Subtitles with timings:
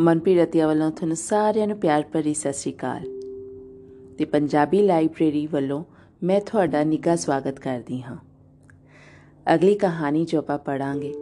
[0.00, 3.02] ਮਨਪ੍ਰੀਤ ਰਤੀਆ ਵੱਲੋਂ ਤੁਹਾਨੂੰ ਸਾਰਿਆਂ ਨੂੰ ਪਿਆਰ ਭਰੀ ਸਤਿ ਸ਼੍ਰੀ ਅਕਾਲ।
[4.18, 5.84] ਤੇ ਪੰਜਾਬੀ ਲਾਇਬ੍ਰੇਰੀ ਵੱਲੋਂ
[6.22, 8.16] ਮੈਂ ਤੁਹਾਡਾ ਨਿੱਘਾ ਸਵਾਗਤ ਕਰਦੀ ਹਾਂ।
[9.54, 11.14] ਅਗਲੀ ਕਹਾਣੀ ਜੋ ਆਪਾਂ ਪੜਾਂਗੇ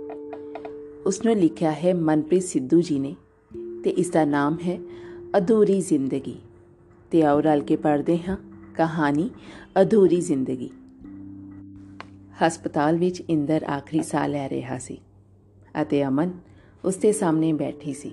[1.07, 3.17] ਉਸ ਨੂੰ ਲਿਖਿਆ ਹੈ ਮਨਪ੍ਰੀਤ ਸਿੱਧੂ ਜੀ ਨੇ
[3.85, 4.79] ਤੇ ਇਸ ਦਾ ਨਾਮ ਹੈ
[5.37, 6.37] ਅਧੂਰੀ ਜ਼ਿੰਦਗੀ।
[7.11, 8.37] ਤੇ ਆਓ ਰਲ ਕੇ ਪੜ੍ਹਦੇ ਹਾਂ
[8.75, 9.31] ਕਹਾਣੀ
[9.81, 10.71] ਅਧੂਰੀ ਜ਼ਿੰਦਗੀ।
[12.47, 15.01] ਹਸਪਤਾਲ ਵਿੱਚ ਇੰਦਰ ਆਖਰੀ ਸਾਹ ਲੈ ਰਿਹਾ ਸੀ
[15.83, 16.33] ਅਤੇ ਅਮਨ
[16.85, 18.13] ਉਸ ਦੇ ਸਾਹਮਣੇ ਬੈਠੀ ਸੀ।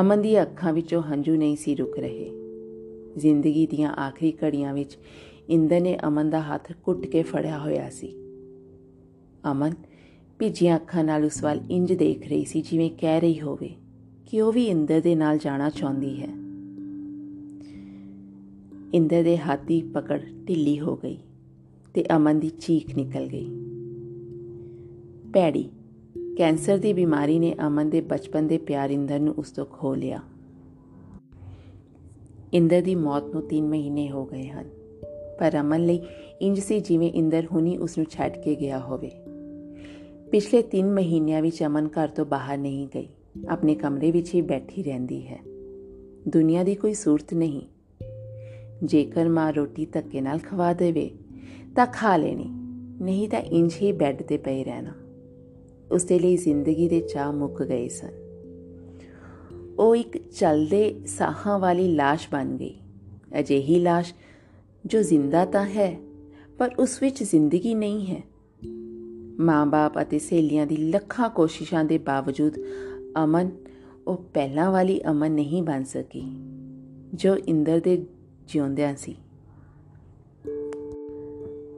[0.00, 2.30] ਅਮਨ ਦੀ ਅੱਖਾਂ ਵਿੱਚੋਂ ਹੰਝੂ ਨਹੀਂ ਸੀ ਰੁਕ ਰਹੇ।
[3.16, 4.98] ਜ਼ਿੰਦਗੀ ਦੀਆਂ ਆਖਰੀ ਘੜੀਆਂ ਵਿੱਚ
[5.48, 8.14] ਇੰਦਰ ਨੇ ਅਮਨ ਦਾ ਹੱਥ ਕੁੱਟ ਕੇ ਫੜਿਆ ਹੋਇਆ ਸੀ।
[9.52, 9.72] ਅਮਨ
[10.38, 13.70] ਭਿੱਜੀਆਂ ਅੱਖਾਂ ਨਾਲ ਉਸ ਵੱਲ ਇੰਜ ਦੇਖ ਰਹੀ ਸੀ ਜਿਵੇਂ ਕਹਿ ਰਹੀ ਹੋਵੇ
[14.26, 16.28] ਕਿ ਉਹ ਵੀ ਇੰਦਰ ਦੇ ਨਾਲ ਜਾਣਾ ਚਾਹੁੰਦੀ ਹੈ।
[18.94, 21.18] ਇੰਦਰ ਦੇ ਹੱਥ ਦੀ ਪਕੜ ਢਿੱਲੀ ਹੋ ਗਈ
[21.94, 23.48] ਤੇ ਅਮਨ ਦੀ ਚੀਖ ਨਿਕਲ ਗਈ।
[25.32, 25.68] ਪੈੜੀ
[26.38, 30.20] ਕੈਂਸਰ ਦੀ ਬਿਮਾਰੀ ਨੇ ਅਮਨ ਦੇ ਬਚਪਨ ਦੇ ਪਿਆਰ ਇੰਦਰ ਨੂੰ ਉਸ ਤੋਂ ਖੋ ਲਿਆ।
[32.52, 34.64] ਇੰਦਰ ਦੀ ਮੌਤ ਨੂੰ 3 ਮਹੀਨੇ ਹੋ ਗਏ ਹਨ।
[35.38, 36.00] ਪਰ ਅਮਨ ਲਈ
[36.40, 39.10] ਇੰਜ ਸੀ ਜਿਵੇਂ ਇੰਦਰ ਹੁਣੀ ਉਸ ਨੂੰ ਛੱਡ ਕੇ ਗਿਆ ਹੋਵੇ।
[40.30, 43.08] ਪਿਛਲੇ 3 ਮਹੀਨਿਆਂ ਵਿੱਚ ਅਮਨ ਘਰ ਤੋਂ ਬਾਹਰ ਨਹੀਂ ਗਈ।
[43.48, 45.40] ਆਪਣੇ ਕਮਰੇ ਵਿੱਚ ਹੀ ਬੈਠੀ ਰਹਿੰਦੀ ਹੈ।
[46.28, 47.62] ਦੁਨੀਆ ਦੀ ਕੋਈ ਸੂਰਤ ਨਹੀਂ।
[48.84, 51.10] ਜੇਕਰ ਮਾਂ ਰੋਟੀ ਧੱਕੇ ਨਾਲ ਖਵਾ ਦੇਵੇ
[51.76, 52.46] ਤਾਂ ਖਾ ਲੈਣੀ,
[53.04, 54.92] ਨਹੀਂ ਤਾਂ ਇੰਜ ਹੀ ਬੈੱਡ ਤੇ ਪਈ ਰਹਿਣਾ।
[55.91, 58.21] ਉਸ ਦੇ ਲਈ ਜ਼ਿੰਦਗੀ ਦੇ ਚਾਹ ਮੁੱਕ ਗਏ ਸਨ
[59.79, 62.75] ਉਹ ਇੱਕ ਚਲਦੇ ਸਾਹਾਂ ਵਾਲੀ লাশ ਬਣ ਗਈ
[63.39, 64.05] ਅਜਿਹੀ লাশ
[64.85, 65.99] ਜੋ ਜ਼ਿੰਦਾ ਤਾਂ ਹੈ
[66.57, 68.21] ਪਰ ਉਸ ਵਿੱਚ ਜ਼ਿੰਦਗੀ ਨਹੀਂ ਹੈ
[69.39, 72.57] ਮਾਂ-ਬਾਪ ਅਤੇ ਸਹੇਲੀਆਂ ਦੀ ਲੱਖਾਂ ਕੋਸ਼ਿਸ਼ਾਂ ਦੇ ਬਾਵਜੂਦ
[73.23, 73.49] ਅਮਨ
[74.07, 76.21] ਉਹ ਪਹਿਲਾਂ ਵਾਲੀ ਅਮਨ ਨਹੀਂ ਬਣ ਸਕੀ
[77.13, 78.05] ਜੋ ਇੰਦਰ ਦੇ
[78.47, 79.15] ਜਿਉਂਦਿਆਂ ਸੀ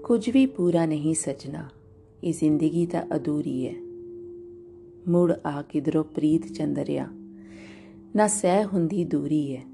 [0.04, 1.70] ਕੁਝ ਵੀ ਪੂਰਾ ਨਹੀਂ ਸਜਣਾ
[2.24, 3.74] ਇਹ ਜ਼ਿੰਦਗੀ ਤਾਂ ਅਧੂਰੀ ਹੈ
[5.09, 7.09] ਮੁੜ ਆ ਕਿਧਰੋਂ ਪ੍ਰੀਤ ਚੰਦਰਿਆ।
[8.17, 9.65] ਨਾ ਸਹਿ ਹੁੰਦੀ ਦੂਰੀ ਹੈ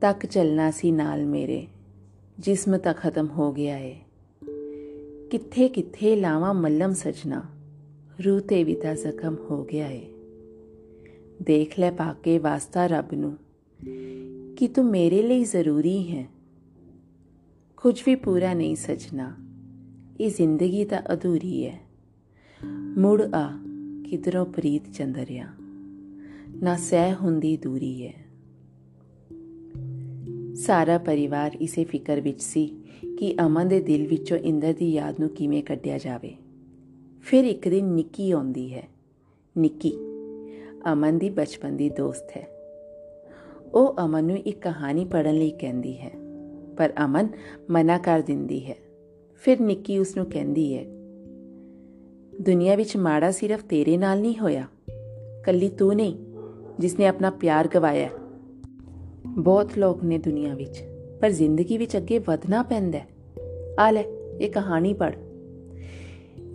[0.00, 1.66] ਤੱਕ ਚੱਲਣਾ ਸੀ ਨਾਲ ਮੇਰੇ,
[2.38, 3.96] ਜਿਸਮ ਤਾਂ ਖਤਮ ਹੋ ਗਿਆ ਏ।
[5.30, 7.42] ਕਿੱਥੇ ਕਿੱਥੇ ਲਾਵਾਂ ਮੱਲਮ ਸਜਣਾ,
[8.26, 10.02] ਰੂਹ ਤੇ ਵੀ ਤਾਂ ਜ਼ਖਮ ਹੋ ਗਿਆ ਏ।
[11.42, 13.36] ਦੇਖ ਲੈ ਪਾਕੇ ਵਾਸਤਾ ਰੱਬ ਨੂੰ,
[14.56, 16.26] ਕਿ ਤੂੰ ਮੇਰੇ ਲਈ ਜ਼ਰੂਰੀ ਹੈ।
[17.76, 19.34] ਕੁਝ ਵੀ ਪੂਰਾ ਨਹੀਂ ਸਜਣਾ,
[20.20, 21.83] ਇਹ ਜ਼ਿੰਦਗੀ ਤਾਂ ਅਧੂਰੀ ਹੈ
[22.98, 23.50] ਮੁੜ ਆ,
[24.10, 25.48] ਕਿਧਰੋਂ ਪ੍ਰੀਤ ਚੰਦਰਿਆ?
[26.62, 28.24] ਨਾ ਸਹਿ ਹੁੰਦੀ ਦੂਰੀ ਹੈ
[30.54, 32.76] ਸਾਰਾ ਪਰਿਵਾਰ ਇਸੇ ਫਿਕਰ ਵਿੱਚ ਸੀ
[33.18, 36.34] ਕਿ ਅਮਨ ਦੇ ਦਿਲ ਵਿੱਚੋਂ ਇੰਦਰ ਦੀ ਯਾਦ ਨੂੰ ਕਿਵੇਂ ਕੱਢਿਆ ਜਾਵੇ।
[37.22, 38.88] ਫਿਰ ਇੱਕ ਦਿਨ ਨਿੱਕੀ ਆਉਂਦੀ ਹੈ।
[39.58, 39.92] ਨਿੱਕੀ,
[40.92, 42.48] ਅਮਨ ਦੀ ਬਚਪਨ ਦੀ ਦੋਸਤ ਹੈ।
[43.74, 46.10] ਉਹ ਅਮਨ ਨੂੰ ਇੱਕ ਕਹਾਣੀ ਪੜ੍ਹਨ ਲਈ ਕਹਿੰਦੀ ਹੈ,
[46.76, 47.28] ਪਰ ਅਮਨ
[47.70, 48.76] ਮਨਾ ਕਰ ਦਿੰਦੀ ਹੈ।
[49.36, 50.93] ਫਿਰ ਨਿੱਕੀ ਉਸ ਨੂੰ ਕਹਿੰਦੀ ਹੈ
[52.44, 54.66] ਦੁਨੀਆ ਵਿੱਚ ਮਾੜਾ ਸਿਰਫ ਤੇਰੇ ਨਾਲ ਨਹੀਂ ਹੋਇਆ।
[55.44, 56.14] ਕੱਲੀ ਤੂੰ ਨਹੀਂ
[56.78, 58.08] ਜਿਸ ਨੇ ਆਪਣਾ ਪਿਆਰ ਗਵਾਇਆ।
[59.26, 60.82] ਬਹੁਤ ਲੋਕ ਨੇ ਦੁਨੀਆ ਵਿੱਚ,
[61.20, 63.00] ਪਰ ਜ਼ਿੰਦਗੀ ਵਿੱਚ ਅੱਗੇ ਵਧਣਾ ਪੈਂਦਾ
[63.78, 64.02] ਆ ਲੈ,
[64.40, 65.16] ਇਹ ਕਹਾਣੀ ਪੜ੍ਹ।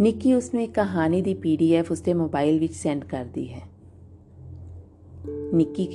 [0.02, 3.62] ਨਿੱਕੀ ਉਸ ਨੂੰ ਇੱਕ ਕਹਾਣੀ ਦੀ ਪੀਡੀਐਫ ਉਸਦੇ ਮੋਬਾਈਲ ਵਿੱਚ ਸੈਂਡ ਕਰਦੀ ਹੈ।
[5.54, 5.88] ਨਿੱਕੀ,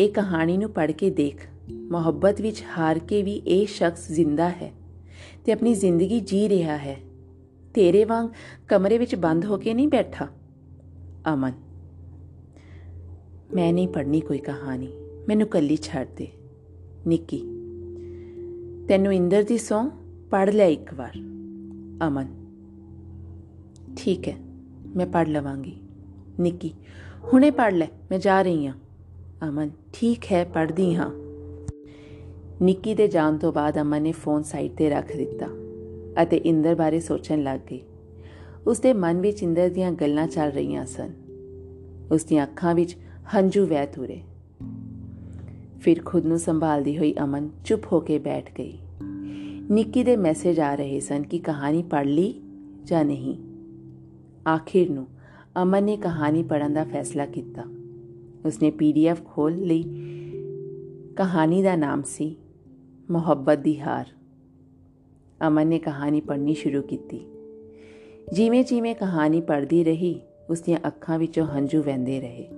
[0.00, 1.46] ਇਹ ਕਹਾਣੀ ਨੂੰ ਪੜ੍ਹ ਕੇ ਦੇਖ,
[1.90, 4.72] ਮੁਹੱਬਤ ਵਿੱਚ ਹਾਰ ਕੇ ਵੀ ਇਹ ਸ਼ਖਸ ਜ਼ਿੰਦਾ ਹੈ
[5.44, 6.96] ਤੇ ਆਪਣੀ ਜ਼ਿੰਦਗੀ ਜੀ ਰਿਹਾ ਹੈ।
[7.74, 8.28] ਤੇਰੇ ਵਾਂਗ
[8.68, 10.28] ਕਮਰੇ ਵਿੱਚ ਬੰਦ ਹੋ ਕੇ ਨਹੀਂ ਬੈਠਾ?
[11.34, 11.52] ਅਮਨ,
[13.54, 14.88] ਮੈਂ ਨਹੀਂ ਪੜ੍ਹਨੀ ਕੋਈ ਕਹਾਣੀ।
[15.28, 16.28] ਮੈਨੂੰ ਕੱਲੀ ਛੱਡ ਦੇ।
[17.06, 17.38] ਨਿੱਕੀ,
[18.88, 19.90] ਤੈਨੂੰ ਇੰਦਰ ਦੀ ਸੌਂ
[20.30, 21.12] ਪੜ੍ਹ ਲੈ ਇੱਕ ਵਾਰ।
[22.08, 22.26] ਅਮਨ,
[23.96, 24.36] ਠੀਕ ਹੈ,
[24.96, 25.80] ਮੈਂ ਪੜ੍ਹ ਲਵਾਂਗੀ।
[26.40, 26.74] ਨਿੱਕੀ,
[27.32, 28.74] ਹੁਣੇ ਪੜ੍ਹ ਲੈ, ਮੈਂ ਜਾ ਰਹੀ ਹਾਂ।
[29.48, 31.10] ਅਮਨ, ਠੀਕ ਹੈ, ਪੜ੍ਹਦੀ ਹਾਂ।
[32.62, 35.46] ਨਿੱਕੀ ਦੇ ਜਾਣ ਤੋਂ ਬਾਅਦ ਅਮਨ ਨੇ ਫੋਨ ਸਾਈਡ ਤੇ ਰੱਖ ਦਿੱਤਾ।
[36.22, 37.80] ਅਤੇ ਇੰਦਰ ਬਾਰੇ ਸੋਚਣ ਲੱਗ ਗਈ।
[38.66, 41.10] ਉਸ ਦੇ ਮਨ ਵਿੱਚ ਇੰਦਰ ਦੀਆਂ ਗੱਲਾਂ ਚੱਲ ਰਹੀਆਂ ਸਨ।
[42.12, 42.96] ਉਸ ਦੀਆਂ ਅੱਖਾਂ ਵਿੱਚ
[43.34, 44.20] ਹੰਝੂ ਵਹਿ ਤੁਰੇ।
[45.80, 48.78] ਫਿਰ ਖੁਦ ਨੂੰ ਸੰਭਾਲਦੀ ਹੋਈ ਅਮਨ ਚੁੱਪ ਹੋ ਕੇ ਬੈਠ ਗਈ।
[49.70, 52.40] ਨਿੱਕੀ ਦੇ ਮੈਸੇਜ ਆ ਰਹੇ ਸਨ ਕਿ ਕਹਾਣੀ ਪੜ੍ਹ ਲਈ
[52.84, 53.36] ਜਾਂ ਨਹੀਂ।
[54.48, 55.06] ਆਖਿਰ ਨੂੰ
[55.62, 57.62] ਅਮਨ ਨੇ ਕਹਾਣੀ ਪੜਨ ਦਾ ਫੈਸਲਾ ਕੀਤਾ।
[58.46, 59.82] ਉਸਨੇ ਪੀਡੀਐਫ ਖੋਲ ਲਈ।
[61.16, 62.36] ਕਹਾਣੀ ਦਾ ਨਾਮ ਸੀ,
[63.10, 64.06] ਮੁਹੱਬਤ ਦੀ ਹਾਰ।
[65.48, 67.26] ਅਮਨ ਨੇ ਕਹਾਣੀ ਪੜ੍ਹਨੀ ਸ਼ੁਰੂ ਕੀਤੀ।
[68.32, 72.48] ਜਿਵੇਂ ਜਿਵੇਂ ਕਹਾਣੀ ਪੜ੍ਹਦੀ ਰਹੀ, ਉਸ ਦੀਆਂ ਅੱਖਾਂ ਵਿੱਚੋਂ ਹੰਝੂ ਵਹਿੰਦੇ ਰਹੇ।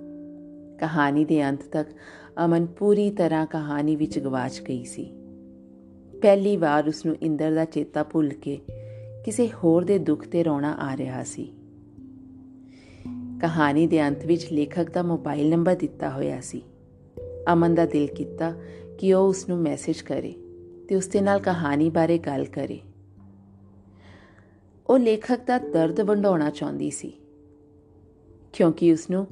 [0.77, 1.89] ਕਹਾਣੀ ਦੇ ਅੰਤ ਤੱਕ
[2.45, 5.11] ਅਮਨ ਪੂਰੀ ਤਰ੍ਹਾਂ ਕਹਾਣੀ ਵਿੱਚ ਗਵਾਚ ਗਈ ਸੀ।
[6.21, 8.59] ਪਹਿਲੀ ਵਾਰ ਉਸ ਨੂੰ ਇੰਦਰ ਦਾ ਚੇਤਾ ਭੁੱਲ ਕੇ
[9.25, 11.53] ਕਿਸੇ ਹੋਰ ਦੇ ਦੁੱਖ ਤੇ ਰੋਣਾ ਆ ਰਿਹਾ ਸੀ।
[13.41, 16.61] ਕਹਾਣੀ ਦੇ ਅੰਤ ਵਿੱਚ ਲੇਖਕ ਦਾ ਮੋਬਾਈਲ ਨੰਬਰ ਦਿੱਤਾ ਹੋਇਆ ਸੀ।
[17.53, 18.53] ਅਮਨ ਦਾ ਦਿਲ ਕੀਤਾ
[18.97, 20.33] ਕਿ ਉਹ ਉਸ ਨੂੰ ਮੈਸੇਜ ਕਰੇ।
[20.89, 22.79] ਤੇ ਉਸ ਦੇ ਨਾਲ ਕਹਾਣੀ ਬਾਰੇ ਗੱਲ ਕਰੇ।
[24.89, 27.13] ਉਹ ਲੇਖਕ ਦਾ ਦਰਦ ਵੰਡਾਉਣਾ ਚਾਹੁੰਦੀ ਸੀ,
[28.53, 29.27] ਕਿਉਂਕਿ ਉਸ ਨੂੰ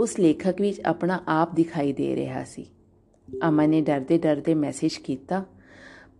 [0.00, 2.66] ਉਸ ਲੇਖਕ ਵਿੱਚ ਆਪਣਾ ਆਪ ਦਿਖਾਈ ਦੇ ਰਿਹਾ ਸੀ।
[3.48, 5.44] ਅਮਨ ਨੇ ਡਰਦੇ ਡਰਦੇ ਮੈਸੇਜ ਕੀਤਾ,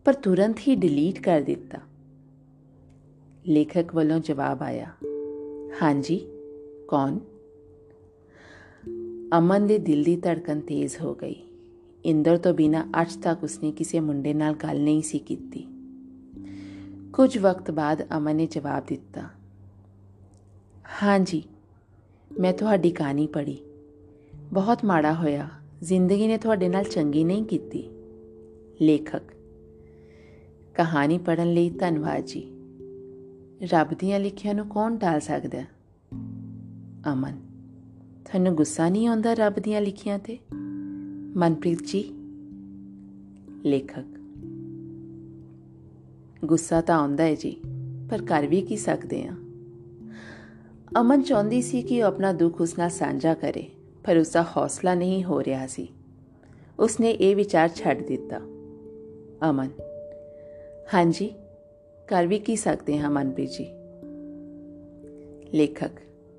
[0.04, 1.78] ਪਰ ਤੁਰੰਤ ਹੀ ਡਿਲੀਟ ਕਰ ਦਿੱਤਾ।
[3.46, 4.90] ਲੇਖਕ ਵੱਲੋਂ ਜਵਾਬ ਆਇਆ,
[5.82, 6.18] ਹਾਂਜੀ,
[6.88, 7.18] ਕੌਣ?
[9.38, 11.34] ਅਮਨ ਦੇ ਦਿਲ ਦੀ ਧੜਕਨ ਤੇਜ਼ ਹੋ ਗਈ।
[12.04, 15.66] ਇੰਦਰ ਤੋਂ ਬਿਨਾ ਅੱਜ ਤੱਕ ਉਸਨੇ ਕਿਸੇ ਮੁੰਡੇ ਨਾਲ ਗੱਲ ਨਹੀਂ ਸੀ ਕੀਤੀ।
[17.12, 19.22] ਕੁਝ ਵਕਤ ਬਾਅਦ ਅਮਨ ਨੇ ਜਵਾਬ ਦਿੱਤਾ,
[21.02, 21.42] ਹਾਂਜੀ,
[22.40, 23.58] ਮੈਂ ਤੁਹਾਡੀ ਕਹਾਣੀ ਪੜ੍ਹੀ।
[24.52, 25.48] ਬਹੁਤ ਮਾੜਾ ਹੋਇਆ।
[25.82, 27.88] ਜ਼ਿੰਦਗੀ ਨੇ ਤੁਹਾਡੇ ਨਾਲ ਚੰਗੀ ਨਹੀਂ ਕੀਤੀ।
[28.80, 29.22] ਲੇਖਕ,
[30.74, 32.50] ਕਹਾਣੀ ਪੜਨ ਲਈ ਧੰਨਵਾਦ ਜੀ।
[33.62, 35.62] ਰੱਬ ਦੀਆਂ ਲਿਖੀਆਂ ਨੂੰ ਕੌਣ ਟਾਲ ਸਕਦਾ?
[37.12, 37.40] ਅਮਨ,
[38.24, 40.38] ਤੁਹਾਨੂੰ ਗੁੱਸਾ ਨਹੀਂ ਆਉਂਦਾ ਰੱਬ ਦੀਆਂ ਲਿਖੀਆਂ ਤੇ?
[41.36, 42.14] ਮਨਪ੍ਰੀਤ ਜੀ,
[43.64, 44.04] ਲੇਖਕ।
[46.44, 47.56] ਗੁੱਸਾ ਤਾਂ ਆਉਂਦਾ ਹੈ ਜੀ,
[48.10, 49.32] ਪਰ ਕਰ ਵੀ ਕੀ ਸਕਦੇ ਆ।
[51.00, 53.70] ਅਮਨ ਚਾਹੁੰਦੀ ਸੀ ਕਿ ਉਹ ਆਪਣਾ ਦੁੱਖ ਉਸ ਨਾਲ ਸਾਂਝਾ ਕਰੇ,
[54.04, 55.88] ਪਰ ਉਸ ਦਾ ਹੌਸਲਾ ਨਹੀਂ ਹੋ ਰਿਹਾ ਸੀ।
[56.78, 58.38] ਉਸਨੇ ਇਹ ਵਿਚਾਰ ਛੱਡ ਦਿੱਤਾ।
[59.50, 59.68] ਅਮਨ,
[60.94, 61.34] ਹਾਂਜੀ,
[62.08, 63.66] ਕਰ ਵੀ ਕੀ ਸਕਦੇ ਹਾਂ ਮਨਪ੍ਰੀਤ ਜੀ?
[65.54, 65.92] ਲੇਖਕ,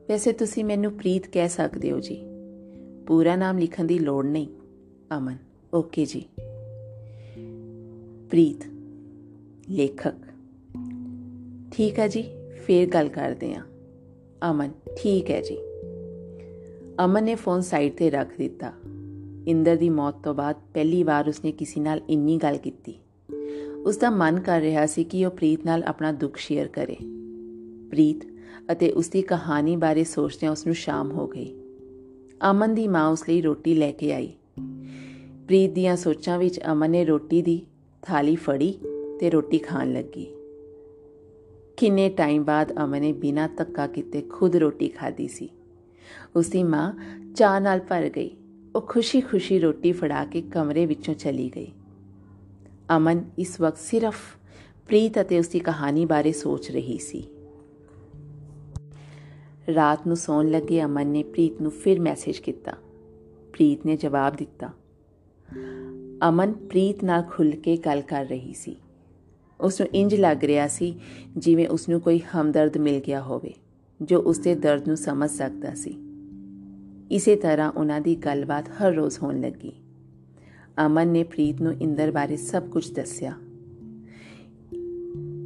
[0.09, 2.23] ਵੈਸੇ ਤੁਸੀਂ ਮੈਨੂੰ ਪ੍ਰੀਤ ਕਹਿ ਸਕਦੇ ਹੋ ਜੀ।
[3.07, 4.47] ਪੂਰਾ ਨਾਮ ਲਿਖਣ ਦੀ ਲੋੜ ਨਹੀਂ।
[5.17, 5.37] ਅਮਨ।
[5.73, 6.23] ਓਕੇ ਜੀ।
[8.29, 8.65] ਪ੍ਰੀਤ,
[9.69, 10.15] ਲੇਖਕ।
[11.71, 12.23] ਠੀਕ ਹੈ ਜੀ,
[12.65, 13.65] ਫੇਰ ਗੱਲ ਕਰਦੇ ਹਾਂ।
[14.51, 15.57] ਅਮਨ, ਠੀਕ ਹੈ ਜੀ।
[17.05, 18.73] ਅਮਨ ਨੇ ਫੋਨ ਸਾਈਡ ਤੇ ਰੱਖ ਦਿੱਤਾ।
[19.47, 22.93] ਇੰਦਰ ਦੀ ਮੌਤ ਤੋਂ ਬਾਅਦ ਪਹਿਲੀ ਵਾਰ ਉਸਨੇ ਕਿਸੇ ਨਾਲ ਇੰਨੀ ਗੱਲ ਕੀਤੀ।
[23.85, 26.97] ਉਸ ਦਾ ਮਨ ਕਰ ਰਿਹਾ ਸੀ ਕਿ ਉਹ ਪ੍ਰੀਤ ਨਾਲ ਆਪਣਾ ਦੁੱਖ ਸ਼ੇਅਰ ਕਰੇ।
[27.89, 28.17] ਪ੍ਰੀਤ
[28.71, 31.55] ਅਤੇ ਉਸ ਦੀ ਕਹਾਣੀ ਬਾਰੇ ਸੋਚਦਿਆਂ ਉਸ ਨੂੰ ਸ਼ਾਮ ਹੋ ਗਈ।
[32.51, 34.33] ਅਮਨ ਦੀ ਮਾਂ ਉਸ ਲਈ ਰੋਟੀ ਲੈ ਕੇ ਆਈ।
[35.47, 37.65] ਪ੍ਰੀਤ ਦੀਆਂ ਸੋਚਾਂ ਵਿੱਚ ਅਮਨ ਨੇ ਰੋਟੀ ਦੀ
[38.01, 38.79] ਥਾਲੀ ਫੜੀ
[39.19, 40.27] ਤੇ ਰੋਟੀ ਖਾਣ ਲੱਗੀ।
[41.77, 45.49] ਕਿੰਨੇ ਟਾਈਮ ਬਾਅਦ ਅਮਨ ਨੇ ਬਿਨਾਂ ਤੱਕਾ ਕੀਤੇ ਖੁਦ ਰੋਟੀ ਖਾਧੀ ਸੀ।
[46.35, 46.93] ਉਸ ਦੀ ਮਾਂ
[47.35, 48.37] ਚਾਹ ਨਾਲ ਭਰ ਗਈ।
[48.75, 51.71] ਉਹ ਖੁਸ਼ੀ-ਖੁਸ਼ੀ ਰੋਟੀ ਫੜਾ ਕੇ ਕਮਰੇ ਵਿੱਚੋਂ ਚਲੀ ਗਈ।
[52.97, 54.15] ਅਮਨ ਇਸ ਵਕਤ ਸਿਰਫ
[54.87, 57.27] ਪ੍ਰੀਤ ਅਤੇ ਉਸ ਦੀ ਕਹਾਣੀ ਬਾਰੇ ਸੋਚ ਰਹੀ ਸੀ।
[59.73, 62.71] ਰਾਤ ਨੂੰ ਸੌਣ ਲੱਗੇ ਅਮਨ ਨੇ ਪ੍ਰੀਤ ਨੂੰ ਫਿਰ ਮੈਸੇਜ ਕੀਤਾ।
[63.53, 64.69] ਪ੍ਰੀਤ ਨੇ ਜਵਾਬ ਦਿੱਤਾ
[66.29, 68.75] ਅਮਨ ਪ੍ਰੀਤ ਨਾਲ ਖੁੱਲ ਕੇ ਗੱਲ ਕਰ ਰਹੀ ਸੀ।
[69.61, 70.99] ਉਸ ਨੂੰ ਇੰਜ ਲੱਗ ਰਿਹਾ ਸੀ
[71.37, 73.53] ਜਿਵੇਂ ਉਸ ਨੂੰ ਕੋਈ ਹਮਦਰਦ ਮਿਲ ਗਿਆ ਹੋਵੇ,
[74.01, 75.97] ਜੋ ਉਸ ਦੇ ਦਰਦ ਨੂੰ ਸਮਝ ਸਕਦਾ ਸੀ।
[77.11, 79.71] ਇਸੇ ਤਰ੍ਹਾਂ ਉਹਨਾਂ ਦੀ ਗੱਲਬਾਤ ਹਰ ਰੋਜ਼ ਹੋਣ ਲੱਗੀ।
[80.85, 83.33] ਅਮਨ ਨੇ ਪ੍ਰੀਤ ਨੂੰ ਇੰਦਰ ਬਾਰੇ ਸਭ ਕੁਝ ਦੱਸਿਆ।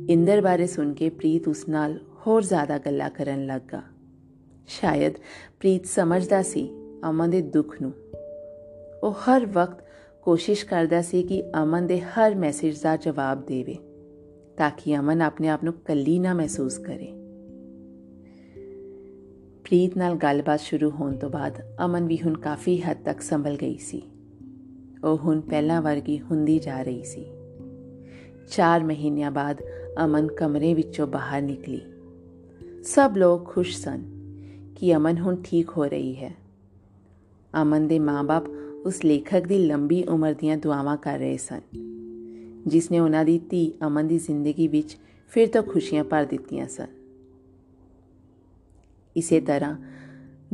[0.09, 3.81] ਇੰਦਰ ਬਾਰੇ ਸੁਣ ਕੇ ਪ੍ਰੀਤ ਉਸ ਨਾਲ ਹੋਰ ਜ਼ਿਆਦਾ ਗੱਲਾਂ ਕਰਨ ਲੱਗਾ।
[4.67, 5.13] ਸ਼ਾਇਦ
[5.59, 6.69] ਪ੍ਰੀਤ ਸਮਝਦਾ ਸੀ
[7.09, 7.93] ਅਮਨ ਦੇ ਦੁੱਖ ਨੂੰ।
[9.03, 9.88] ਉਹ ਹਰ ਵਕਤ
[10.21, 13.77] ਕੋਸ਼ਿਸ਼ ਕਰਦਾ ਸੀ ਕਿ ਅਮਨ ਦੇ ਹਰ ਮੈਸੇਜ ਦਾ ਜਵਾਬ ਦੇਵੇ,
[14.57, 17.11] ਤਾਂ ਕਿ ਅਮਨ ਆਪਣੇ ਆਪ ਨੂੰ ਕੱਲੀ ਨਾ ਮਹਿਸੂਸ ਕਰੇ।
[19.63, 23.77] ਪ੍ਰੀਤ ਨਾਲ ਗੱਲਬਾਤ ਸ਼ੁਰੂ ਹੋਣ ਤੋਂ ਬਾਅਦ ਅਮਨ ਵੀ ਹੁਣ ਕਾਫੀ ਹੱਦ ਤੱਕ ਸੰਭਲ ਗਈ
[23.77, 24.01] ਸੀ।
[25.03, 27.25] ਉਹ ਹੁਣ ਪਹਿਲਾਂ ਵਰਗੀ ਹੁੰਦੀ ਜਾ ਰਹੀ ਸੀ।
[28.47, 29.61] 4 ਮਹੀਨਿਆਂ ਬਾਅਦ
[30.05, 31.81] ਅਮਨ ਕਮਰੇ ਵਿੱਚੋਂ ਬਾਹਰ ਨਿਕਲੀ।
[32.83, 34.03] ਸਭ ਲੋਕ ਖੁਸ਼ ਸਨ
[34.75, 36.35] ਕਿ ਅਮਨ ਹੁਣ ਠੀਕ ਹੋ ਰਹੀ ਹੈ।
[37.61, 41.61] ਅਮਨ ਦੇ ਮਾਪੇ ਉਸ ਲੇਖਕ ਦੀ ਲੰਬੀ ਉਮਰ ਦੀਆਂ ਦੁਆਵਾਂ ਕਰ ਰਹੇ ਸਨ,
[42.67, 44.97] ਜਿਸ ਨੇ ਉਹਨਾਂ ਦੀ ਧੀ ਅਮਨ ਦੀ ਜ਼ਿੰਦਗੀ ਵਿੱਚ
[45.27, 46.87] ਫਿਰ ਤੋਂ ਖੁਸ਼ੀਆਂ ਭਰ ਦਿੱਤੀਆਂ ਸਨ।
[49.15, 49.77] ਇਸੇ ਤਰ੍ਹਾਂ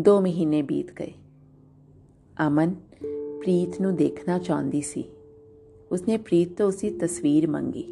[0.02, 1.14] 2 ਮਹੀਨੇ ਬੀਤ ਗਏ।
[2.48, 2.76] ਅਮਨ
[3.40, 5.04] ਪ੍ਰੀਤ ਨੂੰ ਦੇਖਣਾ ਚਾਹੁੰਦੀ ਸੀ।
[5.92, 7.86] ਉਸਨੇ ਪ੍ਰੀਤ ਤੋਂ ਉਸਦੀ ਤਸਵੀਰ ਮੰਗੀ।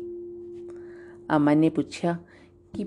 [1.36, 2.18] ਅਮਨ ਨੇ ਪੁੱਛਿਆ
[2.74, 2.84] ਕਿ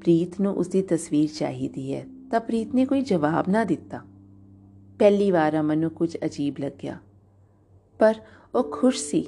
[0.00, 4.00] ਪ੍ਰੀਤ ਨੂੰ ਉਸਦੀ ਤਸਵੀਰ ਚਾਹੀਦੀ ਹੈ ਤਾਂ ਪ੍ਰੀਤ ਨੇ ਕੋਈ ਜਵਾਬ ਨਾ ਦਿੱਤਾ।
[4.98, 6.98] ਪਹਿਲੀ ਵਾਰ ਅਮਨ ਨੂੰ ਕੁਝ ਅਜੀਬ ਲੱਗਿਆ।
[7.98, 8.14] ਪਰ
[8.54, 9.26] ਉਹ ਖੁਸ਼ ਸੀ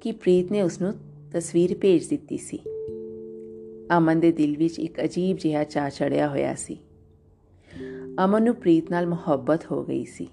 [0.00, 0.94] ਕਿ ਪ੍ਰੀਤ ਨੇ ਉਸ ਨੂੰ
[1.32, 2.58] ਤਸਵੀਰ ਭੇਜ ਦਿੱਤੀ ਸੀ।
[3.98, 6.78] ਅਮਨ ਦੇ ਦਿਲ ਵਿੱਚ ਇੱਕ ਅਜੀਬ ਜਿਹਾ ਚਾਹ ਚੜਿਆ ਹੋਇਆ ਸੀ।
[8.24, 10.28] ਅਮਨ ਨੂੰ ਪ੍ਰੀਤ ਨਾਲ ਮੁਹੱਬਤ ਹੋ ਗਈ ਸੀ।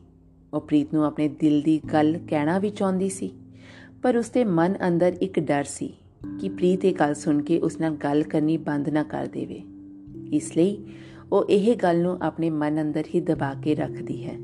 [0.53, 3.31] ਉਹ ਪ੍ਰੀਤ ਨੂੰ ਆਪਣੇ ਦਿਲ ਦੀ ਗੱਲ ਕਹਿਣਾ ਵੀ ਚਾਹੁੰਦੀ ਸੀ,
[4.01, 5.93] ਪਰ ਉਸਦੇ ਮਨ ਅੰਦਰ ਇੱਕ ਡਰ ਸੀ
[6.41, 9.61] ਕਿ ਪ੍ਰੀਤ ਇਹ ਗੱਲ ਸੁਣ ਕੇ ਉਸ ਨਾਲ ਗੱਲ ਕਰਨੀ ਬੰਦ ਨਾ ਕਰ ਦੇਵੇ।
[10.31, 10.77] ਇਸ ਲਈ
[11.31, 14.39] ਉਹ ਇਹ ਗੱਲ ਨੂੰ ਆਪਣੇ ਮਨ ਅੰਦਰ ਹੀ ਦਬਾ ਕੇ ਰੱਖਦੀ ਹੈ।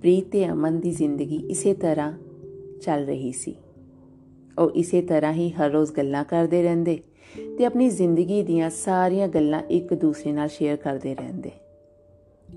[0.00, 2.12] ਪ੍ਰੀਤ ਤੇ ਅਮਨ ਦੀ ਜ਼ਿੰਦਗੀ ਇਸੇ ਤਰ੍ਹਾਂ
[2.80, 3.54] ਚੱਲ ਰਹੀ ਸੀ।
[4.58, 6.98] ਉਹ ਇਸੇ ਤਰ੍ਹਾਂ ਹੀ ਹਰ ਰੋਜ਼ ਗੱਲਾਂ ਕਰਦੇ ਰਹਿੰਦੇ
[7.58, 11.50] ਤੇ ਆਪਣੀ ਜ਼ਿੰਦਗੀ ਦੀਆਂ ਸਾਰੀਆਂ ਗੱਲਾਂ ਇੱਕ ਦੂਸਰੇ ਨਾਲ ਸ਼ੇਅਰ ਕਰਦੇ ਰਹਿੰਦੇ।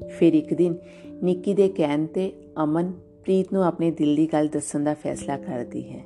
[0.09, 0.75] ਫਿਰ ਇੱਕ ਦਿਨ
[1.23, 5.89] ਨਿੱਕੀ ਦੇ ਕਹਿਣ ਤੇ ਅਮਨ ਪ੍ਰੀਤ ਨੂੰ ਆਪਣੇ ਦਿਲ ਦੀ ਗੱਲ ਦੱਸਣ ਦਾ ਫੈਸਲਾ ਕਰਦੀ
[5.89, 6.03] ਹੈ।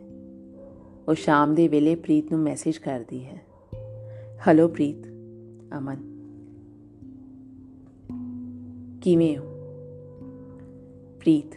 [1.08, 3.42] ਉਹ ਸ਼ਾਮ ਦੇ ਵੇਲੇ ਪ੍ਰੀਤ ਨੂੰ ਮੈਸੇਜ ਕਰਦੀ ਹੈ।
[4.48, 5.08] ਹਲੋ ਪ੍ਰੀਤ,
[5.78, 6.21] ਅਮਨ।
[9.02, 9.44] ਕਿਵੇਂ ਹੋ?
[11.20, 11.56] ਪ੍ਰੀਤ,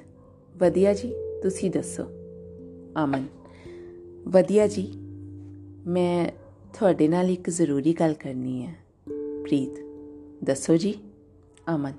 [0.56, 2.02] ਵਧੀਆ ਜੀ, ਤੁਸੀਂ ਦੱਸੋ?
[3.04, 3.26] ਅਮਨ,
[4.28, 4.92] ਵਧੀਆ ਜੀ।
[5.86, 6.28] ਮੈਂ
[6.72, 8.74] ਤੁਹਾਡੇ ਨਾਲ ਇੱਕ ਜ਼ਰੂਰੀ ਗੱਲ ਕਰਨੀ ਹੈ।
[9.42, 9.78] ਪ੍ਰੀਤ,
[10.44, 10.94] ਦੱਸੋ ਜੀ?
[11.74, 11.92] ਅਮਨ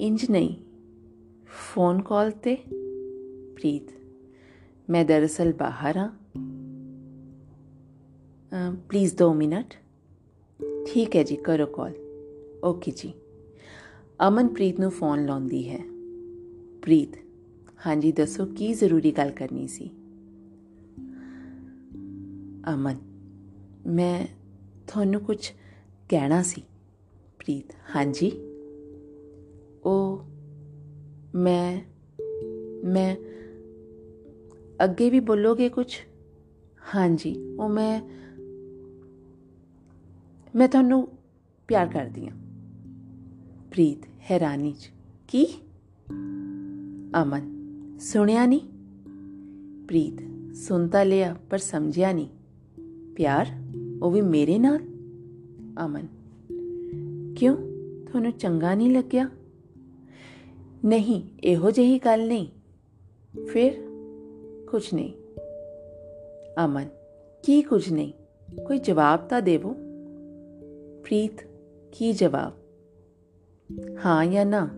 [0.00, 0.56] ਇੰਜ ਨਹੀਂ
[1.46, 2.54] ਫੋਨ ਕਾਲ ਤੇ?
[3.54, 3.90] ਪ੍ਰੀਤ,
[4.90, 6.08] ਮੈਂ ਦਰਅਸਲ ਬਾਹਰ ਹਾਂ।
[8.88, 9.74] ਪਲੀਜ਼ 2 ਮਿੰਟ।
[10.86, 11.92] ਠੀਕ ਹੈ ਜੀ, ਕਰੋ ਕਾਲ
[12.64, 13.12] ਓਕੇ ਜੀ।
[14.28, 15.78] ਅਮਨਪ੍ਰੀਤ ਨੂੰ ਫੋਨ ਲਾਉਂਦੀ ਹੈ।
[16.82, 17.16] ਪ੍ਰੀਤ,
[17.86, 19.90] ਹਾਂਜੀ ਦੱਸੋ ਕੀ ਜ਼ਰੂਰੀ ਗੱਲ ਕਰਨੀ ਸੀ?
[22.74, 22.96] ਅਮਨ,
[23.86, 24.26] ਮੈਂ
[24.86, 25.50] ਤੁਹਾਨੂੰ ਕੁਝ
[26.08, 26.62] ਕਹਿਣਾ ਸੀ।
[27.38, 28.32] ਪ੍ਰੀਤ, ਹਾਂਜੀ?
[29.84, 30.22] ਉਹ
[31.34, 31.80] ਮੈਂ
[32.84, 33.16] ਮੈਂ
[34.84, 35.96] ਅੱਗੇ ਵੀ ਬੋਲੋਗੇ ਕੁਝ?
[36.96, 38.00] ਹਾਂਜੀ, ਉਹ ਮੈਂ
[40.56, 41.08] ਮੈਂ ਤੁਹਾਨੂੰ
[41.68, 42.43] ਪਿਆਰ ਕਰਦੀ ਹਾਂ।
[43.74, 44.90] ਪ੍ਰੀਤ ਹੈਰਾਨੀ ਚ।
[45.28, 45.46] ਕੀ?
[47.22, 47.52] ਅਮਨ,
[48.00, 48.60] ਸੁਣਿਆ ਨਹੀਂ
[49.86, 50.20] ਪ੍ਰੀਤ
[50.56, 52.28] ਸੁਣਤਾ ਲਿਆ, ਪਰ ਸਮਝਿਆ ਨਹੀਂ
[53.16, 53.46] ਪਿਆਰ,
[54.02, 54.78] ਉਹ ਵੀ ਮੇਰੇ ਨਾਲ?
[55.84, 56.08] ਅਮਨ,
[57.34, 57.56] ਕਿਉਂ?
[58.06, 59.30] ਤੁਹਾਨੂੰ ਚੰਗਾ ਨਹੀਂ ਲੱਗਿਆ?
[60.84, 62.48] ਨਹੀਂ, ਇਹੋ ਜਿਹੀ ਗੱਲ ਨਹੀਂ।
[63.46, 63.72] ਫਿਰ?
[64.70, 65.12] ਕੁਝ ਨਹੀਂ।
[66.64, 66.88] ਅਮਨ,
[67.42, 68.12] ਕੀ ਕੁਝ ਨਹੀਂ?
[68.64, 69.72] ਕੋਈ ਜਵਾਬ ਤਾਂ ਦੇਵੋ।
[71.02, 71.40] ਪ੍ਰੀਤ,
[71.92, 72.63] ਕੀ ਜਵਾਬ?
[74.06, 74.68] ਹਾਂ ਜਾਂ ਨਾ?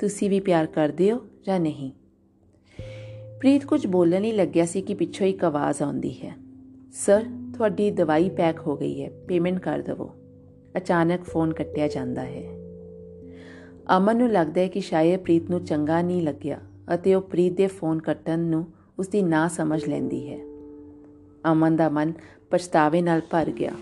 [0.00, 1.90] ਤੁਸੀਂ ਵੀ ਪਿਆਰ ਕਰਦੇ ਹੋ ਜਾਂ ਨਹੀਂ?
[3.38, 6.36] ਪ੍ਰੀਤ ਕੁਝ ਬੋਲਣ ਹੀ ਲੱਗਿਆ ਸੀ ਕਿ ਪਿੱਛੋਂ ਇੱਕ ਆਵਾਜ਼ ਆਉਂਦੀ ਹੈ।
[6.92, 7.24] ਸਰ,
[7.56, 10.10] ਤੁਹਾਡੀ ਦਵਾਈ ਪੈਕ ਹੋ ਗਈ ਹੈ, ਪੇਮੈਂਟ ਕਰ ਦਿਵੋ।
[10.76, 12.44] ਅਚਾਨਕ ਫੋਨ ਕੱਟਿਆ ਜਾਂਦਾ ਹੈ।
[13.96, 16.58] ਅਮਨ ਨੂੰ ਲੱਗਦਾ ਹੈ ਕਿ ਸ਼ਾਇਦ ਪ੍ਰੀਤ ਨੂੰ ਚੰਗਾ ਨਹੀਂ ਲੱਗਿਆ
[16.94, 18.66] ਅਤੇ ਉਹ ਪ੍ਰੀਤ ਦੇ ਫੋਨ ਕੱਟਣ ਨੂੰ
[18.98, 20.38] ਉਸ ਦੀ ਨਾ ਸਮਝ ਲੈਂਦੀ ਹੈ।
[21.52, 22.12] ਅਮਨ ਦਾ ਮਨ
[22.50, 23.72] ਪਛਤਾਵੇ ਨਾਲ ਭਰ ਗਿਆ।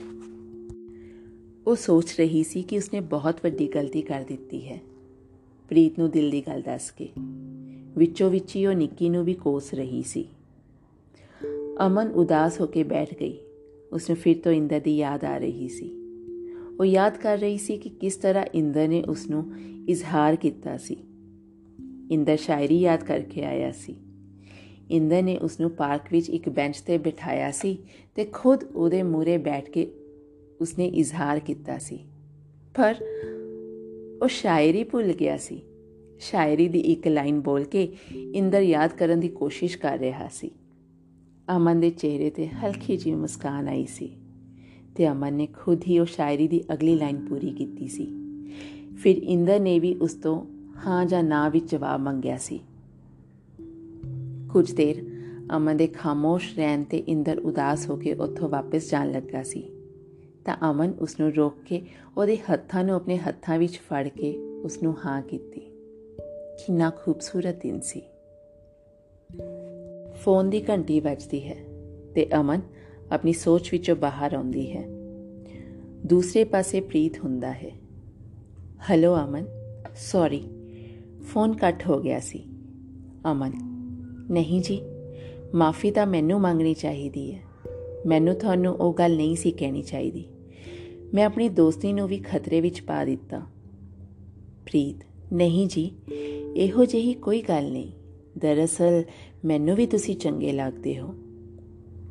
[1.66, 4.80] ਉਹ ਸੋਚ ਰਹੀ ਸੀ ਕਿ ਉਸਨੇ ਬਹੁਤ ਵੱਡੀ ਗਲਤੀ ਕਰ ਦਿੱਤੀ ਹੈ।
[5.68, 7.08] ਪ੍ਰੀਤ ਨੂੰ ਦਿਲ ਦੀ ਗੱਲ ਦੱਸ ਕੇ।
[7.98, 10.28] ਵਿੱਚੋਂ ਵਿੱਚ ਹੀ ਉਹ ਨਿੱਕੀ ਨੂੰ ਵੀ ਕੋਸ ਰਹੀ ਸੀ।
[11.86, 13.38] ਅਮਨ ਉਦਾਸ ਹੋ ਕੇ ਬੈਠ ਗਈ।
[13.92, 15.90] ਉਸਨੂੰ ਫਿਰ ਤੋਂ ਇੰਦਰ ਦੀ ਯਾਦ ਆ ਰਹੀ ਸੀ।
[16.80, 19.52] ਉਹ ਯਾਦ ਕਰ ਰਹੀ ਸੀ ਕਿ ਕਿਸ ਤਰ੍ਹਾਂ ਇੰਦਰ ਨੇ ਉਸ ਨੂੰ
[19.88, 20.96] ਇਜ਼ਹਾਰ ਕੀਤਾ ਸੀ।
[22.10, 23.96] ਇੰਦਰ ਸ਼ਾਇਰੀ ਯਾਦ ਕਰਕੇ ਆਇਆ ਸੀ।
[24.90, 27.78] ਇੰਦਰ ਨੇ ਉਸ ਨੂੰ ਪਾਰਕ ਵਿੱਚ ਇੱਕ ਬੈਂਚ ਤੇ ਬਿਠਾਇਆ ਸੀ
[28.14, 29.90] ਤੇ ਖੁਦ ਉਹਦੇ ਮੂਰੇ ਬੈਠ ਕੇ
[30.60, 31.98] ਉਸਨੇ ਇਜ਼ਹਾਰ ਕੀਤਾ ਸੀ।
[32.74, 32.94] ਪਰ
[34.22, 35.62] ਉਹ ਸ਼ਾਇਰੀ ਭੁੱਲ ਗਿਆ ਸੀ।
[36.18, 37.92] ਸ਼ਾਇਰੀ ਦੀ ਇੱਕ ਲਾਈਨ ਬੋਲ ਕੇ
[38.34, 40.50] ਇੰਦਰ ਯਾਦ ਕਰਨ ਦੀ ਕੋਸ਼ਿਸ਼ ਕਰ ਰਿਹਾ ਸੀ।
[41.56, 44.10] ਅਮਨ ਦੇ ਚਿਹਰੇ ਤੇ ਹਲਕੀ ਜਿਹੀ ਮੁਸਕਾਨ ਆਈ ਸੀ
[44.94, 48.12] ਤੇ ਅਮਨ ਨੇ ਖੁਦ ਹੀ ਉਹ ਸ਼ਾਇਰੀ ਦੀ ਅਗਲੀ ਲਾਈਨ ਪੂਰੀ ਕੀਤੀ ਸੀ।
[48.96, 50.46] ਫਿਰ ਇੰਦਰ ਨੇ ਵੀ ਉਸ ਤੋਂ
[50.86, 52.60] ਹਾਂ ਜਾਂ ਨਾ ਵਿੱਚ ਜਵਾਬ ਮੰਗਿਆ ਸੀ।
[54.52, 55.10] ਕੁਝ ਦੇਰ
[55.56, 59.62] ਅਮਨ ਦੇ ਖਾਮੋਸ਼ ਰਹਿਣ ਤੇ ਇੰਦਰ ਉਦਾਸ ਹੋ ਕੇ ਉੱਥੋਂ ਵਾਪਸ ਜਾਣ ਲੱਗਾ ਸੀ।
[60.46, 61.82] ਤਾਂ ਅਮਨ ਉਸ ਨੂੰ ਰੋਕ ਕੇ
[62.16, 65.60] ਉਹਦੇ ਹੱਥਾਂ ਨੂੰ ਆਪਣੇ ਹੱਥਾਂ ਵਿੱਚ ਫੜ ਕੇ ਉਸ ਨੂੰ ਹਾਂ ਕੀਤੀ।
[66.58, 68.02] ਕਿੰਨਾ ਖੂਬਸੂਰਤ ਦਿਨ ਸੀ।
[70.14, 71.56] ਫੋਨ ਦੀ ਘੰਟੀ ਵੱਜਦੀ ਹੈ
[72.14, 72.60] ਤੇ ਅਮਨ
[73.12, 74.84] ਆਪਣੀ ਸੋਚ ਵਿੱਚੋਂ ਬਾਹਰ ਆਉਂਦੀ ਹੈ।
[76.06, 77.70] ਦੂਸਰੇ ਪਾਸੇ ਪ੍ਰੀਤ ਹੁੰਦਾ ਹੈ।
[78.90, 79.46] ਹੈਲੋ ਅਮਨ।
[79.96, 80.44] ਸੌਰੀ
[81.22, 82.44] ਫੋਨ ਕੱਟ ਹੋ ਗਿਆ ਸੀ।
[83.32, 83.52] ਅਮਨ,
[84.30, 84.82] ਨਹੀਂ ਜੀ,
[85.54, 87.42] ਮਾਫੀ ਤਾਂ ਮੈਨੂੰ ਮੰਗਣੀ ਚਾਹੀਦੀ ਹੈ।
[88.06, 90.24] ਮੈਨੂੰ ਤੁਹਾਨੂੰ ਉਹ ਗੱਲ ਨਹੀਂ ਸੀ ਕਹਿਣੀ ਚਾਹੀਦੀ।
[91.14, 93.40] ਮੈਂ ਆਪਣੀ ਦੋਸਤੀ ਨੂੰ ਵੀ ਖਤਰੇ ਵਿੱਚ ਪਾ ਦਿੱਤਾ।
[94.66, 94.96] ਪ੍ਰੀਤ,
[95.32, 95.90] ਨਹੀਂ ਜੀ,
[96.56, 97.92] ਇਹੋ ਜਿਹੀ ਕੋਈ ਗੱਲ ਨਹੀਂ।
[98.38, 99.02] ਦਰਅਸਲ,
[99.44, 101.14] ਮੈਨੂੰ ਵੀ ਤੁਸੀਂ ਚੰਗੇ ਲੱਗਦੇ ਹੋ।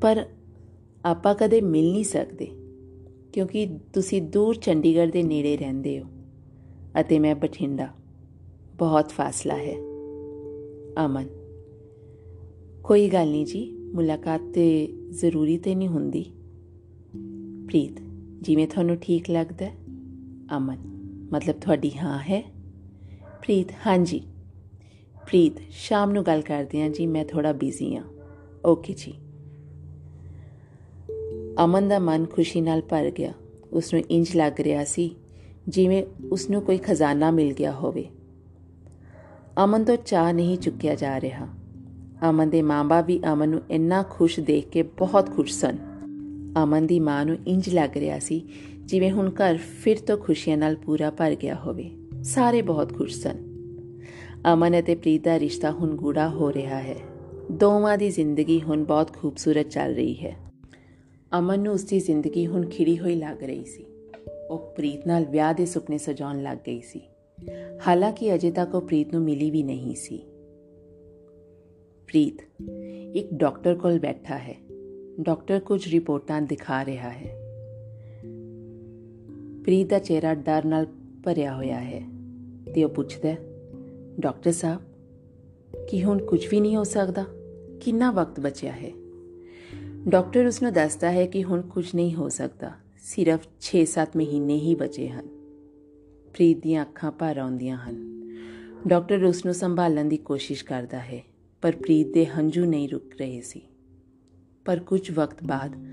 [0.01, 0.25] ਪਰ
[1.05, 2.47] ਆਪਾਂ ਕਦੇ ਮਿਲ ਨਹੀਂ ਸਕਦੇ,
[3.33, 6.05] ਕਿਉਂਕਿ ਤੁਸੀਂ ਦੂਰ ਚੰਡੀਗੜ੍ਹ ਦੇ ਨੇੜੇ ਰਹਿੰਦੇ ਹੋ
[6.99, 7.89] ਅਤੇ ਮੈਂ ਬਠਿੰਡਾ।
[8.77, 9.75] ਬਹੁਤ ਫਾਸਲਾ ਹੈ।
[11.05, 11.27] ਅਮਨ,
[12.83, 16.23] ਕੋਈ ਗੱਲ ਨਹੀਂ ਜੀ, ਮੁਲਾਕਾਤ ਤੇ ਜ਼ਰੂਰੀ ਤੇ ਨਹੀਂ ਹੁੰਦੀ।
[17.67, 18.04] ਪ੍ਰੀਤ
[18.41, 19.67] ਜਿਵੇਂ ਤੁਹਾਨੂੰ ਠੀਕ ਲੱਗਦਾ
[20.57, 20.77] ਅਮਨ,
[21.31, 22.41] ਮਤਲਬ ਤੁਹਾਡੀ ਹਾਂ ਹੈ।
[23.41, 24.19] ਪ੍ਰੀਤ, ਹਾਂਜੀ।
[25.25, 28.03] ਪ੍ਰੀਤ, ਸ਼ਾਮ ਨੂੰ ਗੱਲ ਕਰਦੇ ਹਾਂ ਜੀ, ਮੈਂ ਥੋੜਾ ਬਿਜ਼ੀ ਹਾਂ।
[28.65, 29.13] ਓਕੇ ਜੀ।
[31.63, 33.33] ਅਮਨ ਦਾ ਮਨ ਖੁਸ਼ੀ ਨਾਲ ਭਰ ਗਿਆ।
[33.73, 35.15] ਉਸ ਨੂੰ ਇੰਜ ਲੱਗ ਰਿਹਾ ਸੀ,
[35.67, 38.05] ਜਿਵੇਂ ਉਸ ਨੂੰ ਕੋਈ ਖਜ਼ਾਨਾ ਮਿਲ ਗਿਆ ਹੋਵੇ।
[39.63, 41.47] ਅਮਨ ਤੋਂ ਚਾਹ ਨਹੀਂ ਚੁੱਕਿਆ ਜਾ ਰਿਹਾ।
[42.29, 45.94] ਅਮਨ ਦੇ ਮਾਂ-ਬਾਪ ਵੀ ਅਮਨ ਨੂੰ ਇੰਨਾ ਖੁਸ਼ ਦੇਖ ਕੇ ਬਹੁਤ ਖੁਸ਼ ਸਨ।
[46.63, 48.47] ਅਮਨ ਦੀ ਮਾਂ ਨੂੰ ਇੰਜ ਲੱਗ ਰਿਹਾ ਸੀ
[48.85, 51.91] ਜਿਵੇਂ ਹੁਣ ਘਰ ਫਿਰ ਤੋਂ ਖੁਸ਼ੀਆਂ ਨਾਲ ਪੂਰਾ ਭਰ ਗਿਆ ਹੋਵੇ।
[52.23, 53.55] ਸਾਰੇ ਬਹੁਤ ਖੁਸ਼ ਸਨ।
[54.53, 56.95] ਅਮਨ ਅਤੇ ਪ੍ਰੀਤ ਦਾ ਰਿਸ਼ਤਾ ਹੁਣ ਗੂੜਾ ਹੋ ਰਿਹਾ ਹੈ।
[57.51, 60.35] ਦੋਵਾਂ ਦੀ ਜ਼ਿੰਦਗੀ ਹੁਣ ਬਹੁਤ ਖੂਬਸੂਰਤ ਚੱਲ ਰਹੀ ਹੈ।
[61.39, 63.85] ਅਮਨ ਨੂੰ ਉਸਦੀ ਜ਼ਿੰਦਗੀ ਹੁਣ ਖਿੜੀ ਹੋਈ ਲੱਗ ਰਹੀ ਸੀ।
[64.49, 67.01] ਉਹ ਪ੍ਰੀਤ ਨਾਲ ਵਿਆਹ ਦੇ ਸੁਪਨੇ ਸਜਾਉਣ ਲੱਗ ਗਈ ਸੀ।
[67.87, 70.17] ਹਾਲਾਂਕਿ ਅਜੇ ਤੱਕ ਉਹ ਪ੍ਰੀਤ ਨੂੰ ਮਿਲੀ ਵੀ ਨਹੀਂ ਸੀ।
[72.07, 72.61] ਪ੍ਰੀਤ,
[73.15, 74.64] ਇੱਕ ਡਾਕਟਰ ਕੋਲ ਬੈਠਾ ਹੈ।
[75.21, 77.41] ਡਾਕਟਰ ਕੁਝ ਰਿਪੋਰਟਾਂ ਦਿਖਾ ਰਿਹਾ ਹੈ।
[79.63, 80.85] ਪ੍ਰੀਤ ਦਾ ਚਿਹਰਾ ਡਰ ਨਾਲ
[81.23, 82.07] ਭਰਿਆ ਹੋਇਆ ਹੈ
[82.75, 83.37] ਤੇ ਉਹ ਪੁੱਛਦਾ ਹੈ,
[84.19, 84.81] ਡਾਕਟਰ ਸਾਹਿਬ,
[85.89, 87.25] ਕੀ ਹੁਣ ਕੁਝ ਵੀ ਨਹੀਂ ਹੋ ਸਕਦਾ?
[87.81, 88.91] ਕਿੰਨਾ ਵਕਤ ਬਚਿਆ ਹੈ?
[90.09, 94.75] ਡਾਕਟਰ ਉਸ ਨੂੰ ਦੱਸਦਾ ਹੈ ਕਿ ਹੁਣ ਕੁਝ ਨਹੀਂ ਹੋ ਸਕਦਾ, ਸਿਰਫ 6-7 ਮਹੀਨੇ ਹੀ
[94.75, 95.27] ਬਚੇ ਹਨ।
[96.33, 97.95] ਪ੍ਰੀਤ ਦੀਆਂ ਅੱਖਾਂ ਭਰ ਆਉਂਦੀਆਂ ਹਨ।
[98.87, 101.23] ਡਾਕਟਰ ਉਸ ਨੂੰ ਸੰਭਾਲਣ ਦੀ ਕੋਸ਼ਿਸ਼ ਕਰਦਾ ਹੈ,
[101.61, 103.61] ਪਰ ਪ੍ਰੀਤ ਦੇ ਹੰਝੂ ਨਹੀਂ ਰੁਕ ਰਹੇ ਸੀ।
[104.65, 105.85] ਪਰ ਕੁਝ ਵਕਤ ਬਾਅਦ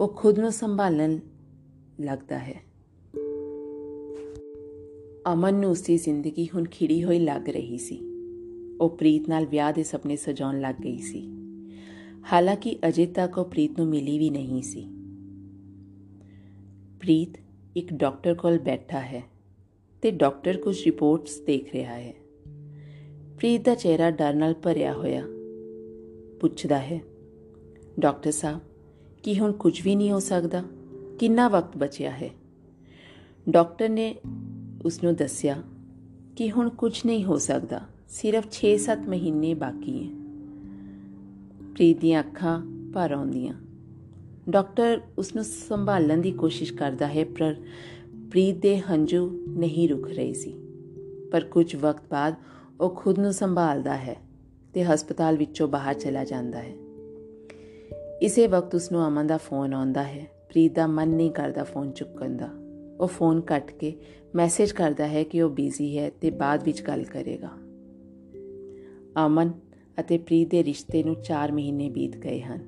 [0.00, 1.18] ਉਹ ਖੁਦ ਨੂੰ ਸੰਭਾਲਣ
[2.00, 2.62] ਲੱਗਦਾ ਹੈ।
[5.32, 8.00] ਅਮਨ ਨੂੰ ਉਸਦੀ ਜ਼ਿੰਦਗੀ ਹੁਣ ਖਿੜੀ ਹੋਈ ਲੱਗ ਰਹੀ ਸੀ।
[8.80, 11.32] ਉਹ ਪ੍ਰੀਤ ਨਾਲ ਵਿਆਹ ਦੇ ਸੁਪਨੇ ਸਜਾਉਣ ਲੱਗ ਗਈ ਸੀ।
[12.32, 14.88] ਹਾਲਾਂਕਿ ਅਜੇ ਤੱਕ ਉਹ ਪ੍ਰੀਤ ਨੂੰ ਮਿਲੀ ਵੀ ਨਹੀਂ ਸੀ।
[17.00, 17.38] ਪ੍ਰੀਤ
[17.76, 19.24] ਇੱਕ ਡਾਕਟਰ ਕੋਲ ਬੈਠਾ ਹੈ
[20.02, 22.14] ਤੇ ਡਾਕਟਰ ਕੁਝ ਰਿਪੋਰਟਸ ਦੇਖ ਰਿਹਾ ਹੈ।
[23.36, 25.22] ਪ੍ਰੀਤ ਦਾ ਚਿਹਰਾ ਡਰ ਨਾਲ ਭਰਿਆ ਹੋਇਆ
[26.40, 27.00] ਪੁੱਛਦਾ ਹੈ
[27.98, 28.60] ਡਾਕਟਰ ਸਾਹਿਬ,
[29.22, 30.64] ਕੀ ਹੁਣ ਕੁਝ ਵੀ ਨਹੀਂ ਹੋ ਸਕਦਾ?
[31.18, 32.30] ਕਿੰਨਾ ਵਕਤ ਬਚਿਆ ਹੈ?
[33.48, 34.14] ਡਾਕਟਰ ਨੇ
[34.84, 35.62] ਉਸ ਨੂੰ ਦੱਸਿਆ
[36.36, 40.14] ਕਿ ਹੁਣ ਕੁਝ ਨਹੀਂ ਹੋ ਸਕਦਾ, ਸਿਰਫ 6-7 ਮਹੀਨੇ ਬਾਕੀ ਹੈ।
[41.74, 43.54] ਪ੍ਰੀਤ ਦੀਆਂ ਅੱਖਾਂ ਭਰ ਆਉਂਦੀਆਂ।
[44.50, 47.54] ਡਾਕਟਰ ਉਸ ਨੂੰ ਸੰਭਾਲਣ ਦੀ ਕੋਸ਼ਿਸ਼ ਕਰਦਾ ਹੈ, ਪਰ
[48.30, 50.54] ਪ੍ਰੀਤ ਦੇ ਹੰਝੂ ਨਹੀਂ ਰੁਕ ਰਹੇ ਸੀ।
[51.32, 52.34] ਪਰ ਕੁਝ ਵਕਤ ਬਾਅਦ
[52.80, 54.16] ਉਹ ਖੁਦ ਨੂੰ ਸੰਭਾਲਦਾ ਹੈ
[54.72, 56.72] ਤੇ ਹਸਪਤਾਲ ਵਿੱਚੋਂ ਬਾਹਰ ਚਲਾ ਜਾਂਦਾ ਹੈ।
[58.22, 61.92] ਇਸੇ ਵਕਤ ਉਸ ਨੂੰ ਅਮਨ ਦਾ ਫੋਨ ਆਉਂਦਾ ਹੈ। ਪ੍ਰੀਤ ਦਾ ਮਨ ਨਹੀਂ ਕਰਦਾ ਫੋਨ
[61.92, 62.48] ਚੁੱਕਣ ਦਾ।
[63.00, 63.96] ਉਹ ਫੋਨ ਕੱਟ ਕੇ
[64.34, 67.48] ਮੈਸੇਜ ਕਰਦਾ ਹੈ ਕਿ ਉਹ ਬਿਜ਼ੀ ਹੈ ਤੇ ਬਾਅਦ ਵਿੱਚ ਗੱਲ ਕਰੇਗਾ।
[69.26, 69.52] ਅਮਨ
[70.00, 72.60] ਅਤੇ ਪ੍ਰੀਤ ਦੇ ਰਿਸ਼ਤੇ ਨੂੰ 4 ਮਹੀਨੇ ਬੀਤ ਗਏ ਹਨ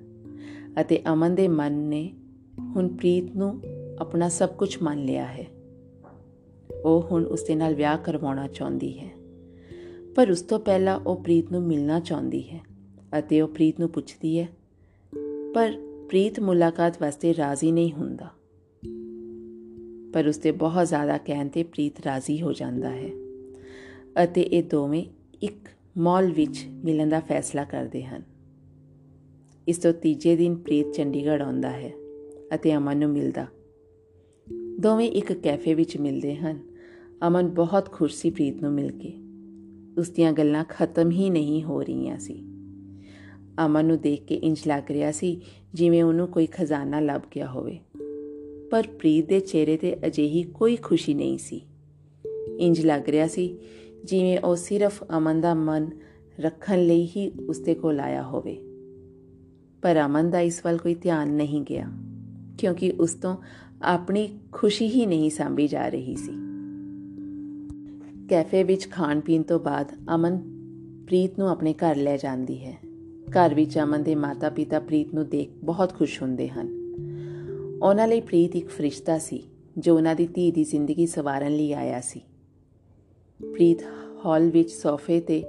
[0.81, 2.13] ਅਤੇ ਅਮਨ ਦੇ ਮਨ ਨੇ
[2.61, 3.63] ਹੁਣ ਪ੍ਰੀਤ ਨੂੰ
[3.99, 5.47] ਆਪਣਾ ਸਭ ਕੁਝ ਮੰਨ ਲਿਆ ਹੈ।
[6.85, 9.11] ਉਹ ਹੁਣ ਉਸ ਦੇ ਨਾਲ ਵਿਆਹ ਕਰਵਾਉਣਾ ਚਾਹੁੰਦੀ ਹੈ।
[10.15, 12.61] ਪਰ ਉਸ ਤੋਂ ਪਹਿਲਾਂ ਉਹ ਪ੍ਰੀਤ ਨੂੰ ਮਿਲਣਾ ਚਾਹੁੰਦੀ ਹੈ
[13.19, 14.49] ਅਤੇ ਉਹ ਪ੍ਰੀਤ ਨੂੰ ਪੁੱਛਦੀ ਹੈ
[15.55, 15.73] ਪਰ
[16.09, 18.27] ਪ੍ਰੀਤ ਮੁਲਾਕਾਤ ਵਾਸਤੇ ਰਾਜ਼ੀ ਨਹੀਂ ਹੁੰਦਾ।
[20.15, 23.11] ਪਰ ਉਸਤੇ ਬਹੁਤ ਜ਼ਿਆਦਾ ਕਹਿਣ ਤੇ ਪ੍ਰੀਤ ਰਾਜ਼ੀ ਹੋ ਜਾਂਦਾ ਹੈ
[24.25, 25.05] ਅਤੇ ਇਹ ਦੋਵੇਂ
[25.43, 25.69] ਇੱਕ
[25.99, 28.23] ਮਾਲ ਵਿੱਚ ਮਿਲਣ ਦਾ ਫੈਸਲਾ ਕਰਦੇ ਹਨ।
[29.69, 31.93] ਇਸ ਤੋਂ ਤੀਜੇ ਦਿਨ ਪ੍ਰੀਤ ਚੰਡੀਗੜ੍ਹ ਆਉਂਦਾ ਹੈ
[32.55, 33.47] ਅਤੇ ਅਮਨ ਨੂੰ ਮਿਲਦਾ।
[34.81, 36.59] ਦੋਵੇਂ ਇੱਕ ਕੈਫੇ ਵਿੱਚ ਮਿਲਦੇ ਹਨ।
[37.29, 39.15] ਅਮਨ ਬਹੁਤ ਖੁਸ਼ ਸੀ ਪ੍ਰੀਤ ਨੂੰ ਮਿਲ ਕੇ।
[39.99, 42.49] ਉਸ ਦੀਆਂ ਗੱਲਾਂ ਖਤਮ ਹੀ ਨਹੀਂ ਹੋ ਰਹੀਆਂ ਸੀ।
[43.67, 45.41] ਅਮਨ ਨੂੰ ਦੇਖ ਕੇ ਇੰਜ ਲੱਗ ਰਿਹਾ ਸੀ
[45.75, 47.79] ਜਿਵੇਂ ਉਹਨੂੰ ਕੋਈ ਖਜ਼ਾਨਾ ਲੱਭ ਗਿਆ ਹੋਵੇ।
[48.71, 51.61] ਪਰ ਪ੍ਰੀਤ ਦੇ ਚਿਹਰੇ ਤੇ ਅਜਿਹੀ ਕੋਈ ਖੁਸ਼ੀ ਨਹੀਂ ਸੀ।
[52.59, 53.59] ਇੰਜ ਲੱਗ ਰਿਹਾ ਸੀ
[54.05, 55.91] ਜਿਵੇਂ ਉਹ ਸਿਰਫ ਅਮਨ ਦਾ ਮਨ
[56.41, 58.57] ਰੱਖਣ ਲਈ ਹੀ ਉਸਦੇ ਕੋਲ ਆਇਆ ਹੋਵੇ।
[59.83, 61.89] ਪਰ ਅਮਨ ਦਾ ਇਸ ਵੱਲ ਕੋਈ ਧਿਆਨ ਨਹੀਂ ਗਿਆ,
[62.59, 63.37] ਕਿਉਂਕਿ ਉਸ ਤੋਂ
[63.83, 66.33] ਆਪਣੀ ਖੁਸ਼ੀ ਹੀ ਨਹੀਂ ਸੰਭੀ ਜਾ ਰਹੀ ਸੀ।
[68.29, 70.39] ਕੈਫੇ ਵਿੱਚ ਖਾਣ ਪੀਣ ਤੋਂ ਬਾਅਦ ਅਮਨ
[71.07, 72.92] ਪ੍ਰੀਤ ਨੂੰ ਆਪਣੇ ਘਰ ਲੈ ਜਾਂਦੀ ਹੈ।
[73.33, 76.69] ਘਰ ਵਿੱਚ ਅਮਨ ਦੇ ਮਾਤਾ-ਪਿਤਾ ਪ੍ਰੀਤ ਨੂੰ ਦੇਖ ਬਹੁਤ ਖੁਸ਼ ਹੁੰਦੇ ਹਨ।
[77.83, 79.45] ਉਹਨਾਂ ਲਈ ਪ੍ਰੀਤ ਇੱਕ ਫਰਿਸ਼ਤਾ ਸੀ,
[79.79, 82.21] ਜੋ ਉਹਨਾਂ ਦੀ ਧੀ ਦੀ ਜ਼ਿੰਦਗੀ ਸਵਾਰਨ ਲਈ ਆਇਆ ਸੀ।
[83.53, 83.79] ਪ੍ਰੀਤ
[84.27, 85.45] ਹਾਲ ਵਿੱਚ ਸੋਫੇ ਤੇ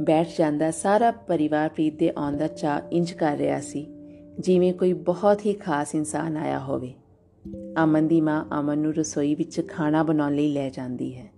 [0.00, 3.86] ਬੈਠ ਜਾਂਦਾ ਸਾਰਾ ਪਰਿਵਾਰ ਪ੍ਰੀਤ ਦੇ ਆਉਣ ਦਾ ਚਾਹ ਇੰਜ ਕਰ ਰਿਹਾ ਸੀ,
[4.38, 6.94] ਜਿਵੇਂ ਕੋਈ ਬਹੁਤ ਹੀ ਖਾਸ ਇਨਸਾਨ ਆਇਆ ਹੋਵੇ।
[7.84, 11.32] ਅਮਨ ਦੀ ਮਾਂ ਅਮਨ ਨੂੰ ਰਸੋਈ ਵਿੱਚ ਖਾਣਾ ਬਣਾਉਣ ਲਈ ਲੈ ਜਾਂਦੀ ਹੈ।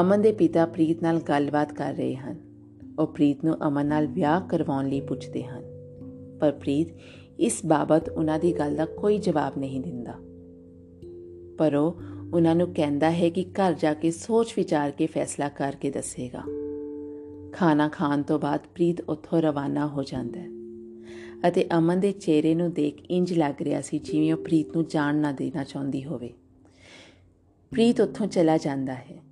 [0.00, 2.53] ਅਮਨ ਦੇ ਪਿਤਾ ਪ੍ਰੀਤ ਨਾਲ ਗੱਲਬਾਤ ਕਰ ਰਹੇ ਹਨ।
[2.98, 5.62] ਉਹ ਪ੍ਰੀਤ ਨੂੰ ਅਮਨ ਨਾਲ ਵਿਆਹ ਕਰਵਾਉਣ ਲਈ ਪੁੱਛਦੇ ਹਨ।
[6.40, 6.88] ਪਰ ਪ੍ਰੀਤ
[7.40, 10.14] ਇਸ ਬਾਬਤ ਉਹਨਾਂ ਦੀ ਗੱਲ ਦਾ ਕੋਈ ਜਵਾਬ ਨਹੀਂ ਦਿੰਦਾ।
[11.58, 12.00] ਪਰ ਉਹ
[12.34, 16.42] ਉਹਨਾਂ ਨੂੰ ਕਹਿੰਦਾ ਹੈ ਕਿ ਘਰ ਜਾ ਕੇ ਸੋਚ ਵਿਚਾਰ ਕੇ ਫੈਸਲਾ ਕਰਕੇ ਦੱਸੇਗਾ।
[17.52, 20.48] ਖਾਣਾ ਖਾਣ ਤੋਂ ਬਾਅਦ ਪ੍ਰੀਤ ਉੱਥੋਂ ਰਵਾਨਾ ਹੋ ਜਾਂਦਾ ਹੈ
[21.48, 25.14] ਅਤੇ ਅਮਨ ਦੇ ਚਿਹਰੇ ਨੂੰ ਦੇਖ ਇੰਜ ਲੱਗ ਰਿਹਾ ਸੀ ਜਿਵੇਂ ਉਹ ਪ੍ਰੀਤ ਨੂੰ ਜਾਣ
[25.14, 26.32] ਨਾ ਦੇਣਾ ਚਾਹੁੰਦੀ ਹੋਵੇ।
[27.70, 29.23] ਪ੍ਰੀਤ ਉੱਥੋਂ ਚਲਾ ਜਾਂਦਾ ਹੈ।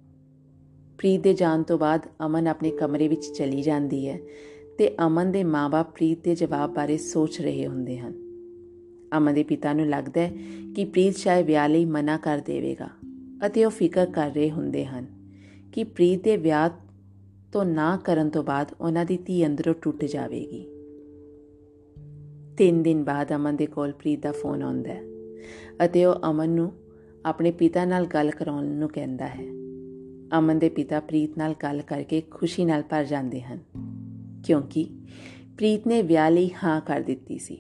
[1.03, 4.19] ਪ੍ਰੀਤ ਦੇ ਜਾਣ ਤੋਂ ਬਾਅਦ ਅਮਨ ਆਪਣੇ ਕਮਰੇ ਵਿੱਚ ਚਲੀ ਜਾਂਦੀ ਹੈ
[4.79, 8.13] ਤੇ ਅਮਨ ਦੇ ਮਾਪੇ ਪ੍ਰੀਤ ਦੇ ਜਵਾਬ ਬਾਰੇ ਸੋਚ ਰਹੇ ਹੁੰਦੇ ਹਨ।
[9.19, 10.33] ਅਮਨ ਦੇ ਪਿਤਾ ਨੂੰ ਲੱਗਦਾ ਹੈ
[10.77, 12.89] ਕਿ ਪ੍ਰੀਤ ਸ਼ਾਇਦ ਵਿਆਹ ਲਈ ਮਨਾ ਕਰ ਦੇਵੇਗਾ
[13.47, 15.07] ਅਤੇ ਉਹ ਫਿਕਰ ਕਰ ਰਹੇ ਹੁੰਦੇ ਹਨ
[15.73, 16.71] ਕਿ ਪ੍ਰੀਤ ਦੇ ਵਿਆਹ
[17.53, 20.65] ਤੋਂ ਨਾ ਕਰਨ ਤੋਂ ਬਾਅਦ ਉਹਨਾਂ ਦੀ ਧੀ ਅੰਦਰੋਂ ਟੁੱਟ ਜਾਵੇਗੀ।
[22.59, 25.03] ਤਿੰਨ ਦਿਨ ਬਾਅਦ ਅਮਨ ਦੇ ਕੋਲ ਪ੍ਰੀਤ ਦਾ ਫੋਨ ਆਉਂਦਾ ਹੈ
[25.85, 26.73] ਅਤੇ ਉਹ ਅਮਨ ਨੂੰ
[27.25, 29.62] ਆਪਣੇ ਪਿਤਾ ਨਾਲ ਗੱਲ ਕਰਾਉਣ ਨੂੰ ਕਹਿੰਦਾ ਹੈ।
[30.39, 33.59] ਅਮਨ ਦੇ ਪਿਤਾ ਪ੍ਰੀਤ ਨਾਲ ਗੱਲ ਕਰਕੇ ਖੁਸ਼ੀ ਨਾਲ ਭਰ ਜਾਂਦੇ ਹਨ।
[34.45, 34.87] ਕਿਉਂਕਿ
[35.57, 37.59] ਪ੍ਰੀਤ ਨੇ ਵਿਆਹ ਲਈ ਹਾਂ ਕਰ ਦਿੱਤੀ ਸੀ।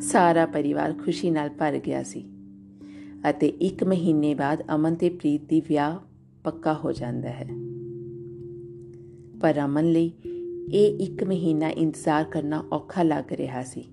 [0.00, 2.24] ਸਾਰਾ ਪਰਿਵਾਰ ਖੁਸ਼ੀ ਨਾਲ ਭਰ ਗਿਆ ਸੀ
[3.30, 5.98] ਅਤੇ ਇੱਕ ਮਹੀਨੇ ਬਾਅਦ ਅਮਨ ਤੇ ਪ੍ਰੀਤ ਦੀ ਵਿਆਹ
[6.44, 7.46] ਪੱਕਾ ਹੋ ਜਾਂਦਾ ਹੈ।
[9.40, 10.12] ਪਰ ਅਮਨ ਲਈ
[10.72, 13.84] ਇਹ ਇੱਕ ਮਹੀਨਾ ਇੰਤਜ਼ਾਰ ਕਰਨਾ ਔਖਾ ਲੱਗ ਰਿਹਾ ਸੀ।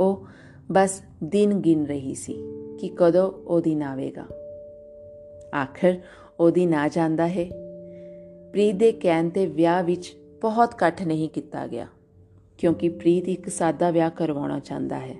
[0.00, 0.26] ਉਹ
[0.72, 2.34] ਬਸ ਦਿਨ ਗਿਣ ਰਹੀ ਸੀ
[2.80, 4.26] ਕਿ ਕਦੋਂ ਉਹ ਦਿਨ ਆਵੇਗਾ।
[5.54, 5.98] ਆਖਰ
[6.40, 7.44] ਉਹ ਦਿਨ ਆ ਜਾਂਦਾ ਹੈ।
[8.52, 11.86] ਪ੍ਰੀਤ ਦੇ ਕਹਿਣ ਤੇ ਵਿਆਹ ਵਿੱਚ ਬਹੁਤ ਇਕੱਠ ਨਹੀਂ ਕੀਤਾ ਗਿਆ,
[12.58, 15.16] ਕਿਉਂਕਿ ਪ੍ਰੀਤ ਇੱਕ ਸਾਦਾ ਵਿਆਹ ਕਰਵਾਉਣਾ ਚਾਹੁੰਦਾ ਹੈ।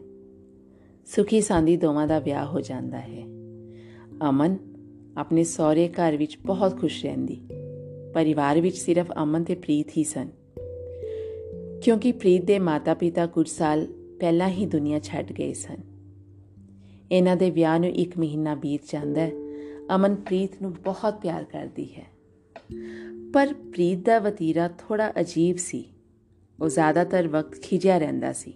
[1.07, 3.23] ਸੁਖੀ ਸਾਂਦੀ ਦੋਵਾਂ ਦਾ ਵਿਆਹ ਹੋ ਜਾਂਦਾ ਹੈ।
[4.29, 4.57] ਅਮਨ
[5.17, 7.41] ਆਪਣੇ ਸਹੁਰੇ ਘਰ ਵਿੱਚ ਬਹੁਤ ਖੁਸ਼ ਰਹਿੰਦੀ,
[8.15, 10.29] ਪਰਿਵਾਰ ਵਿੱਚ ਸਿਰਫ ਅਮਨ ਤੇ ਪ੍ਰੀਤ ਹੀ ਸਨ।
[11.83, 13.87] ਕਿਉਂਕਿ ਪ੍ਰੀਤ ਦੇ ਮਾਤਾ-ਪਿਤਾ ਕੁਝ ਸਾਲ
[14.21, 15.77] ਪਹਿਲਾਂ ਹੀ ਦੁਨੀਆ ਛੱਡ ਗਏ ਸਨ।
[17.13, 19.33] ਇਹਨਾਂ ਦੇ ਵਿਆਹ ਨੂੰ 1 ਮਹੀਨਾ ਬੀਤ ਜਾਂਦਾ ਹੈ
[19.95, 22.07] ਅਮਨ ਪ੍ਰੀਤ ਨੂੰ ਬਹੁਤ ਪਿਆਰ ਕਰਦੀ ਹੈ।
[23.35, 25.85] ਪਰ ਪ੍ਰੀਤ ਦਾ ਵਤੀਰਾ ਥੋੜਾ ਅਜੀਬ ਸੀ।
[26.63, 28.55] ਉਹ ਜ਼ਿਆਦਾਤਰ ਵਕਤ ਖਿਜਿਆ ਰਹਿੰਦਾ ਸੀ।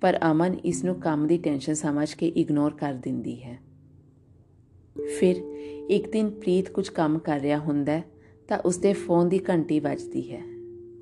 [0.00, 3.58] ਪਰ ਅਮਨ ਇਸ ਨੂੰ ਕੰਮ ਦੀ ਟੈਨਸ਼ਨ ਸਮਝ ਕੇ ਇਗਨੋਰ ਕਰ ਦਿੰਦੀ ਹੈ।
[5.18, 5.36] ਫਿਰ
[5.90, 8.02] ਇੱਕ ਦਿਨ ਪ੍ਰੀਤ ਕੁਝ ਕੰਮ ਕਰ ਰਿਹਾ ਹੁੰਦਾ
[8.48, 10.42] ਤਾਂ ਉਸਦੇ ਫੋਨ ਦੀ ਘੰਟੀ ਵੱਜਦੀ ਹੈ।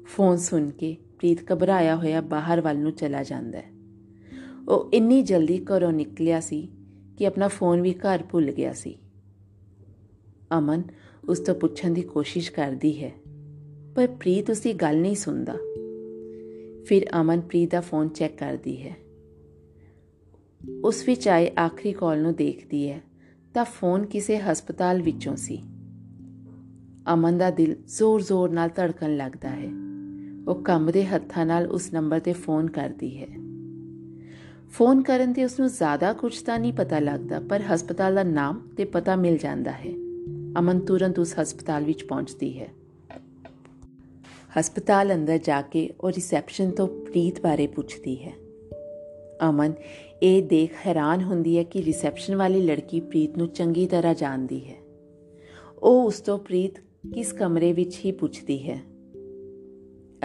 [0.04, 3.70] ਫੋਨ ਸੁਣ ਕੇ ਪ੍ਰੀਤ ਘਬਰਾਇਆ ਹੋਇਆ ਬਾਹਰ ਵੱਲ ਨੂੰ ਚਲਾ ਜਾਂਦਾ ਹੈ।
[4.68, 6.68] ਉਹ ਇੰਨੀ ਜਲਦੀ ਘਰੋਂ ਨਿਕਲਿਆ ਸੀ
[7.18, 8.98] ਕਿ ਆਪਣਾ ਫੋਨ ਵੀ ਘਰ ਭੁੱਲ ਗਿਆ ਸੀ।
[10.58, 10.82] ਅਮਨ
[11.28, 13.12] ਉਸ ਤੋਂ ਪੁੱਛਣ ਦੀ ਕੋਸ਼ਿਸ਼ ਕਰਦੀ ਹੈ,
[13.94, 15.54] ਪਰ ਪ੍ਰੀਤ ਉਸ ਦੀ ਗੱਲ ਨਹੀਂ ਸੁਣਦਾ।
[16.86, 18.96] ਫਿਰ ਅਮਨ ਪ੍ਰੀਤ ਦਾ ਫੋਨ ਚੈੱਕ ਕਰਦੀ ਹੈ।
[20.84, 23.00] ਉਸ ਵਿੱਚ ਆਏ ਆਖਰੀ ਕਾਲ ਨੂੰ ਦੇਖਦੀ ਹੈ,
[23.54, 25.62] ਤਾਂ ਫੋਨ ਕਿਸੇ ਹਸਪਤਾਲ ਵਿੱਚੋਂ ਸੀ।
[27.14, 29.70] ਅਮਨ ਦਾ ਦਿਲ ਜ਼ੋਰ-ਜ਼ੋਰ ਨਾਲ ਧੜਕਣ ਲੱਗਦਾ ਹੈ।
[30.48, 33.28] ਉਹ ਕੰਬਦੇ ਹੱਥਾਂ ਨਾਲ ਉਸ ਨੰਬਰ ਤੇ ਫੋਨ ਕਰਦੀ ਹੈ।
[34.70, 38.68] ਫੋਨ ਕਰਨ ਤੇ ਉਸ ਨੂੰ ਜ਼ਿਆਦਾ ਕੁਝ ਤਾਂ ਨਹੀਂ ਪਤਾ ਲੱਗਦਾ, ਪਰ ਹਸਪਤਾਲ ਦਾ ਨਾਮ
[38.76, 40.01] ਤੇ ਪਤਾ ਮਿਲ ਜਾਂਦਾ ਹੈ।
[40.58, 42.68] ਅਮਨ ਤੁਰੰਤ ਉਸ ਹਸਪਤਾਲ ਵਿੱਚ ਪਹੁੰਚਦੀ ਹੈ।
[44.60, 48.32] ਹਸਪਤਾਲ ਅੰਦਰ ਜਾ ਕੇ ਉਹ ਰਿਸੈਪਸ਼ਨ ਤੋਂ ਪ੍ਰੀਤ ਬਾਰੇ ਪੁੱਛਦੀ ਹੈ।
[49.48, 49.72] ਅਮਨ,
[50.22, 54.76] ਇਹ ਦੇਖ ਹੈਰਾਨ ਹੁੰਦੀ ਹੈ ਕਿ ਰਿਸੈਪਸ਼ਨ ਵਾਲੀ ਲੜਕੀ ਪ੍ਰੀਤ ਨੂੰ ਚੰਗੀ ਤਰ੍ਹਾਂ ਜਾਣਦੀ ਹੈ।
[55.78, 56.78] ਉਹ ਉਸ ਤੋਂ ਪ੍ਰੀਤ
[57.14, 58.80] ਕਿਸ ਕਮਰੇ ਵਿੱਚ ਹੀ ਪੁੱਛਦੀ ਹੈ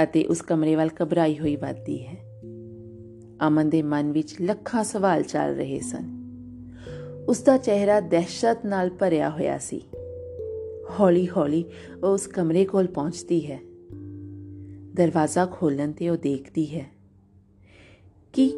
[0.03, 2.41] ਅਤੇ ਉਸ ਕਮਰੇ ਵੱਲ ਘਬਰਾਈ ਹੋਈ ਵੱਧਦੀ ਹੈ।
[3.47, 6.17] ਅਮਨ ਦੇ ਮਨ ਵਿੱਚ ਲੱਖਾਂ ਸਵਾਲ ਚੱਲ ਰਹੇ ਸਨ।
[7.29, 9.81] ਉਸ ਦਾ ਚਿਹਰਾ ਦਹਿਸ਼ਤ ਨਾਲ ਭਰਿਆ ਹੋਇਆ ਸੀ।
[10.99, 11.65] ਹੌਲੀ-ਹੌਲੀ
[12.03, 13.59] ਉਹ ਉਸ ਕਮਰੇ ਕੋਲ ਪਹੁੰਚਦੀ ਹੈ।
[14.93, 16.91] ਦਰਵਾਜ਼ਾ ਖੋਲਣ ਤੇ ਉਹ ਦੇਖਦੀ ਹੈ
[18.33, 18.53] ਕਿ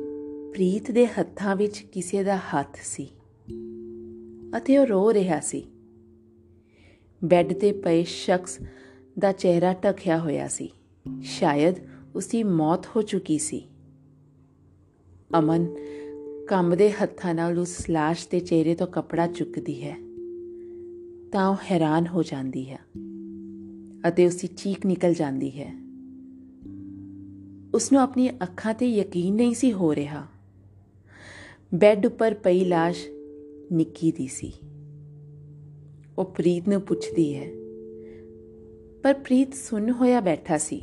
[0.52, 3.08] ਪ੍ਰੀਤ ਦੇ ਹੱਥਾਂ ਵਿੱਚ ਕਿਸੇ ਦਾ ਹੱਥ ਸੀ
[4.58, 5.66] ਅਤੇ ਉਹ ਰੋ ਰਿਹਾ ਸੀ।
[7.24, 8.60] ਬੈੱਡ ਤੇ ਪਏ ਸ਼ਖਸ
[9.20, 10.70] ਦਾ ਚਿਹਰਾ ਢੱਕਿਆ ਹੋਇਆ ਸੀ।
[11.22, 11.76] ਸ਼ਾਇਦ
[12.16, 13.68] ਉਸ ਦੀ ਮੌਤ ਹੋ ਚੁੱਕੀ ਸੀ।
[15.40, 15.68] ਅਮਨ
[16.48, 20.09] ਕੰਬਦੇ ਹੱਥਾਂ ਨਾਲ ਉਸ লাশ ਦੇ ਚਿਹਰੇ ਤੋਂ ਕਪੜਾ ਚੁੱਕਦੀ ਹੈ।
[21.32, 22.80] ਤਾਂ ਉਹ ਹੈਰਾਨ ਹੋ ਜਾਂਦੀ ਹੈ
[24.08, 25.74] ਅਤੇ ਉਸ ਦੀ ਚੀਕ ਨਿਕਲ ਜਾਂਦੀ ਹੈ।
[27.74, 30.28] ਉਸ ਨੂੰ ਆਪਣੀ ਅੱਖਾਂ ਤੇ ਯਕੀਨ ਨਹੀਂ ਸੀ ਹੋ ਰਿਹਾ।
[31.76, 32.96] ਬੈੱਡ ਉੱਪਰ ਪਈ লাশ
[33.72, 34.52] ਨਿੱਕੀ ਦੀ ਸੀ।
[36.18, 37.48] ਉਹ ਪ੍ਰੀਤ ਨੂੰ ਪੁੱਛਦੀ ਹੈ,
[39.04, 40.82] ਪਰ ਪ੍ਰੀਤ ਸੁਣ ਹੋਇਆ ਬੈਠਾ ਸੀ।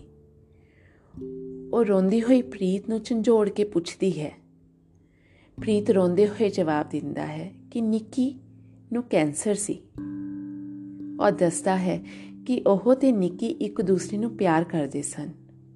[1.73, 4.33] ਉਹ ਰੋਂਦੀ ਹੋਈ ਪ੍ਰੀਤ ਨੂੰ ਝੰਜੋੜ ਕੇ ਪੁੱਛਦੀ ਹੈ।
[5.57, 8.35] ਪ੍ਰੀਤ ਰੋਂਦੇ ਹੋਏ ਜਵਾਬ ਦਿੰਦਾ ਹੈ ਕਿ ਨਿੱਕੀ
[8.93, 9.79] ਨੂੰ ਕੈਂਸਰ ਸੀ।
[11.21, 12.01] ਔਰ ਦੱਸਦਾ ਹੈ
[12.47, 15.31] ਕਿ ਉਹ ਤੇ ਨਿੱਕੀ ਇੱਕ ਦੂਸਰੇ ਨੂੰ ਪਿਆਰ ਕਰਦੇ ਸਨ,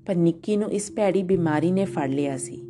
[0.06, 2.60] ਪਰ ਨਿੱਕੀ ਨੂੰ ਇਸ ਭੈੜੀ ਬਿਮਾਰੀ ਨੇ ਫੜ ਲਿਆ ਸੀ।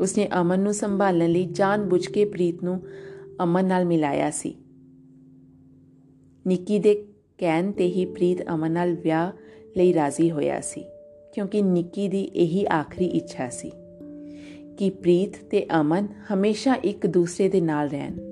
[0.00, 2.80] ਉਸਨੇ ਅਮਨ ਨੂੰ ਸੰਭਾਲਣ ਲਈ ਜਾਣਬੁੱਝ ਕੇ ਪ੍ਰੀਤ ਨੂੰ
[3.42, 4.54] ਅਮਨ ਨਾਲ ਮਿਲਾਇਆ ਸੀ।
[6.46, 6.94] ਨਿੱਕੀ ਦੇ
[7.38, 9.32] ਕਹਿਣ ਤੇ ਹੀ ਪ੍ਰੀਤ ਅਮਨ ਨਾਲ ਵਿਆਹ
[9.76, 10.84] ਲਈ ਰਾਜ਼ੀ ਹੋਇਆ ਸੀ,
[11.34, 13.70] ਕਿਉਂਕਿ ਨਿੱਕੀ ਦੀ ਇਹੀ ਆਖਰੀ ਇੱਛਾ ਸੀ
[14.78, 18.27] ਕਿ ਪ੍ਰੀਤ ਤੇ ਅਮਨ ਹਮੇਸ਼ਾ ਇੱਕ ਦੂਸਰੇ ਦੇ ਨਾਲ ਰਹਿਣ।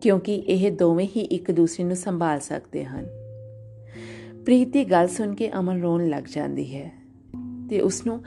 [0.00, 3.06] ਕਿਉਂਕਿ ਇਹ ਦੋਵੇਂ ਹੀ ਇੱਕ ਦੂਸਰੇ ਨੂੰ ਸੰਭਾਲ ਸਕਦੇ ਹਨ।
[4.44, 6.92] ਪ੍ਰੀਤ ਦੀ ਗੱਲ ਸੁਣ ਕੇ ਅਮਨ ਰੋਣ ਲੱਗ ਜਾਂਦੀ ਹੈ
[7.70, 8.22] ਤੇ ਉਸ ਨੂੰ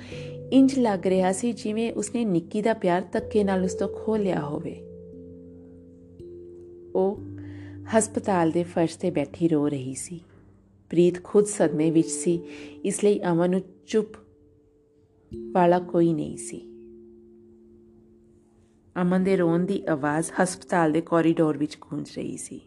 [0.52, 4.40] ਇੰਜ ਲੱਗ ਰਿਹਾ ਸੀ ਜਿਵੇਂ ਉਸਨੇ ਨਿੱਕੀ ਦਾ ਪਿਆਰ ਤੱਕੇ ਨਾਲ ਉਸ ਤੋਂ ਖੋ ਲਿਆ
[4.40, 4.76] ਹੋਵੇ।
[6.96, 7.20] ਉਹ
[7.98, 10.20] ਹਸਪਤਾਲ ਦੇ ਫਰਸ਼ ਤੇ ਬੈਠੀ ਰੋ ਰਹੀ ਸੀ।
[10.90, 12.40] ਪ੍ਰੀਤ ਖੁਦ ਸਦਮੇ ਵਿੱਚ ਸੀ,
[12.86, 14.08] ਇਸ ਲਈ ਅਮਨ ਨੂੰ ਚੁੱਪ
[15.52, 16.73] ਵਾਲਾ ਕੋਈ ਨਹੀਂ ਸੀ।
[19.01, 22.62] ਅਮਨ ਦੇ ਰੋਣ ਦੀ ਆਵਾਜ਼ ਹਸਪਤਾਲ ਦੇ ਕੋਰੀਡੋਰ ਵਿੱਚ ਗੂੰਜ ਰਹੀ ਸੀ।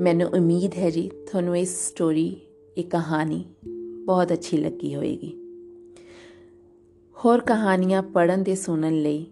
[0.00, 2.36] ਮੈਨੂੰ ਉਮੀਦ ਹੈ ਜੀ ਤੁਹਾਨੂੰ ਇਸ ਸਟੋਰੀ
[2.78, 3.44] ਇਹ ਕਹਾਣੀ
[4.04, 5.36] ਬਹੁਤ ਅੱਛੀ ਲੱਗੀ ਹੋਵੇਗੀ
[7.24, 9.26] ਹੋਰ ਕਹਾਣੀਆਂ ਪੜਨ ਤੇ ਸੁਣਨ ਲਈ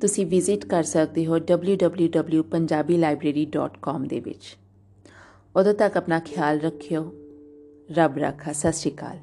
[0.00, 4.56] ਤੁਸੀਂ ਵਿਜ਼ਿਟ ਕਰ ਸਕਦੇ ਹੋ www.punjabilibrary.com ਦੇ ਵਿੱਚ।
[5.56, 7.12] ਉਦੋਂ ਤੱਕ ਆਪਣਾ ਖਿਆਲ ਰੱਖਿਓ।
[7.90, 9.18] ਰੱਬ ਰੱਖਾ, ਸਤਿ ਸ਼੍ਰੀ ਅਕਾਲ।